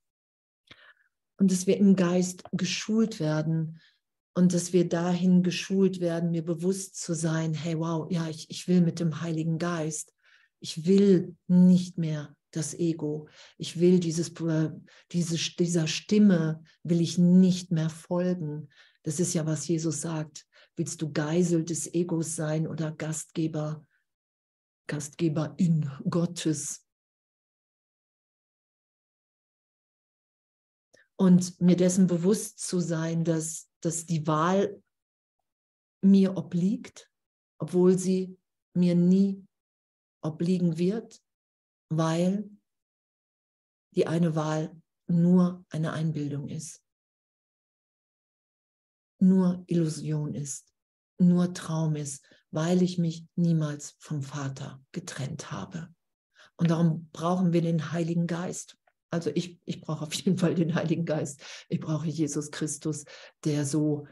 [1.37, 3.81] Und dass wir im Geist geschult werden,
[4.35, 8.67] und dass wir dahin geschult werden, mir bewusst zu sein, hey, wow, ja, ich, ich
[8.67, 10.13] will mit dem Heiligen Geist,
[10.61, 13.29] ich will nicht mehr das Ego,
[13.59, 14.71] ich will dieses, äh,
[15.13, 18.69] diese, dieser Stimme, will ich nicht mehr folgen.
[19.05, 20.47] Das ist ja, was Jesus sagt.
[20.77, 23.87] Willst du Geisel des Egos sein oder Gastgeber,
[24.87, 26.85] Gastgeber in Gottes?
[31.17, 34.83] Und mir dessen bewusst zu sein, dass dass die Wahl
[36.03, 37.11] mir obliegt,
[37.59, 38.39] obwohl sie
[38.75, 39.47] mir nie
[40.23, 41.23] obliegen wird,
[41.91, 42.51] weil
[43.95, 44.75] die eine Wahl
[45.07, 46.83] nur eine Einbildung ist,
[49.29, 50.73] nur Illusion ist,
[51.19, 55.89] nur Traum ist, weil ich mich niemals vom Vater getrennt habe.
[56.57, 58.77] Und darum brauchen wir den Heiligen Geist.
[59.11, 61.41] Also ich, ich brauche auf jeden Fall den Heiligen Geist.
[61.69, 63.05] Ich brauche Jesus Christus,
[63.45, 64.07] der so,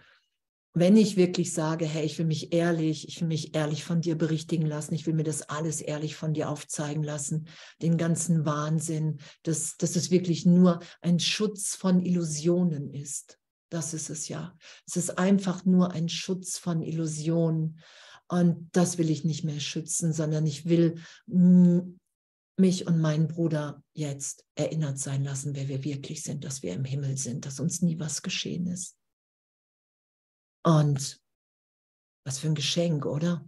[0.74, 4.16] wenn ich wirklich sage, hey, ich will mich ehrlich, ich will mich ehrlich von dir
[4.16, 7.48] berichtigen lassen, ich will mir das alles ehrlich von dir aufzeigen lassen,
[7.82, 13.38] den ganzen Wahnsinn, dass, dass es wirklich nur ein Schutz von Illusionen ist.
[13.72, 14.54] Das ist es ja.
[14.86, 17.80] Es ist einfach nur ein Schutz von Illusionen.
[18.28, 24.44] Und das will ich nicht mehr schützen, sondern ich will mich und meinen Bruder jetzt
[24.56, 27.98] erinnert sein lassen, wer wir wirklich sind, dass wir im Himmel sind, dass uns nie
[27.98, 28.98] was geschehen ist.
[30.62, 31.18] Und
[32.26, 33.42] was für ein Geschenk, oder?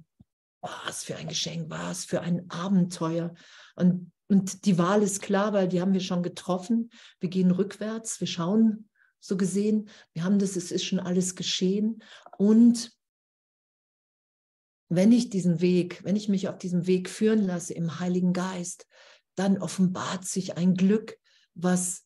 [0.62, 3.34] Was für ein Geschenk, was für ein Abenteuer.
[3.76, 6.88] Und, und die Wahl ist klar, weil die haben wir schon getroffen.
[7.20, 8.88] Wir gehen rückwärts, wir schauen
[9.24, 12.02] so gesehen, wir haben das, es ist schon alles geschehen.
[12.36, 12.92] Und
[14.90, 18.86] wenn ich diesen Weg, wenn ich mich auf diesem Weg führen lasse im Heiligen Geist,
[19.34, 21.16] dann offenbart sich ein Glück,
[21.54, 22.04] was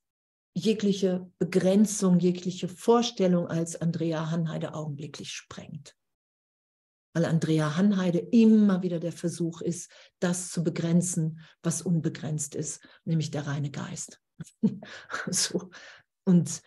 [0.55, 5.97] jegliche Begrenzung, jegliche Vorstellung als Andrea Hanheide augenblicklich sprengt.
[7.15, 9.91] Weil Andrea Hanheide immer wieder der Versuch ist,
[10.21, 14.21] das zu begrenzen, was unbegrenzt ist, nämlich der reine Geist.
[15.27, 15.71] so.
[16.25, 16.63] Und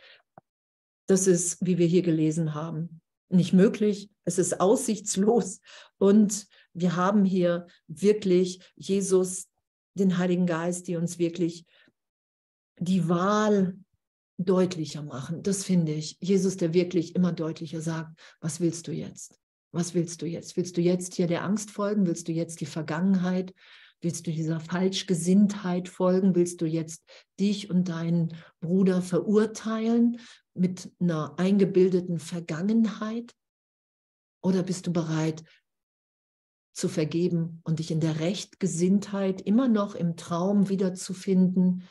[1.07, 5.61] das ist, wie wir hier gelesen haben, nicht möglich, es ist aussichtslos
[5.97, 9.47] und wir haben hier wirklich Jesus,
[9.93, 11.65] den Heiligen Geist, die uns wirklich
[12.79, 13.77] die Wahl
[14.37, 15.43] deutlicher machen.
[15.43, 16.17] Das finde ich.
[16.19, 19.39] Jesus, der wirklich immer deutlicher sagt, was willst du jetzt?
[19.71, 20.57] Was willst du jetzt?
[20.57, 22.05] Willst du jetzt hier der Angst folgen?
[22.05, 23.53] Willst du jetzt die Vergangenheit?
[24.01, 26.35] Willst du dieser Falschgesinntheit folgen?
[26.35, 27.03] Willst du jetzt
[27.39, 30.19] dich und deinen Bruder verurteilen
[30.55, 33.35] mit einer eingebildeten Vergangenheit?
[34.43, 35.43] Oder bist du bereit
[36.73, 41.87] zu vergeben und dich in der Rechtgesinntheit immer noch im Traum wiederzufinden?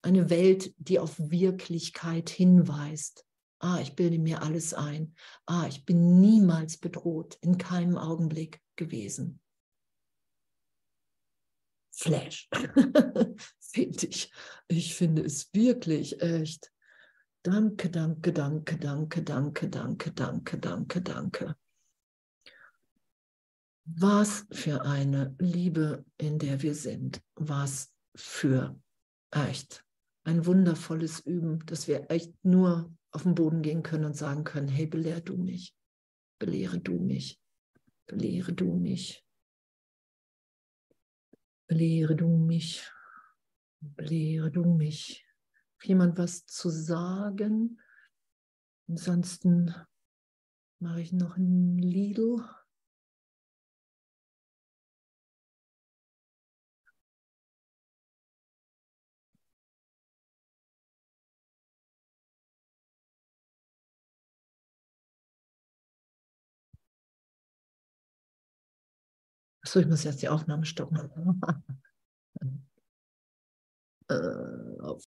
[0.00, 3.26] Eine Welt, die auf Wirklichkeit hinweist.
[3.58, 5.14] Ah, ich bilde mir alles ein.
[5.44, 9.40] Ah, ich bin niemals bedroht, in keinem Augenblick gewesen.
[11.90, 12.48] Flash,
[13.60, 14.32] finde ich.
[14.68, 16.72] Ich finde es wirklich echt.
[17.42, 21.56] Danke, danke, danke, danke, danke, danke, danke, danke, danke.
[23.84, 27.22] Was für eine Liebe, in der wir sind.
[27.36, 28.78] Was für
[29.30, 29.84] echt
[30.24, 34.68] ein wundervolles Üben, dass wir echt nur auf den Boden gehen können und sagen können,
[34.68, 35.74] hey, belehr du mich,
[36.38, 37.40] belehre du mich,
[38.06, 39.24] belehre du mich,
[41.68, 42.90] belehre du mich,
[43.80, 45.24] belehre du mich.
[45.84, 47.78] Jemand was zu sagen?
[48.88, 49.74] Ansonsten
[50.80, 52.42] mache ich noch ein Lidl.
[69.68, 70.98] Achso, ich muss jetzt die Aufnahme stoppen.
[74.08, 75.06] äh, auf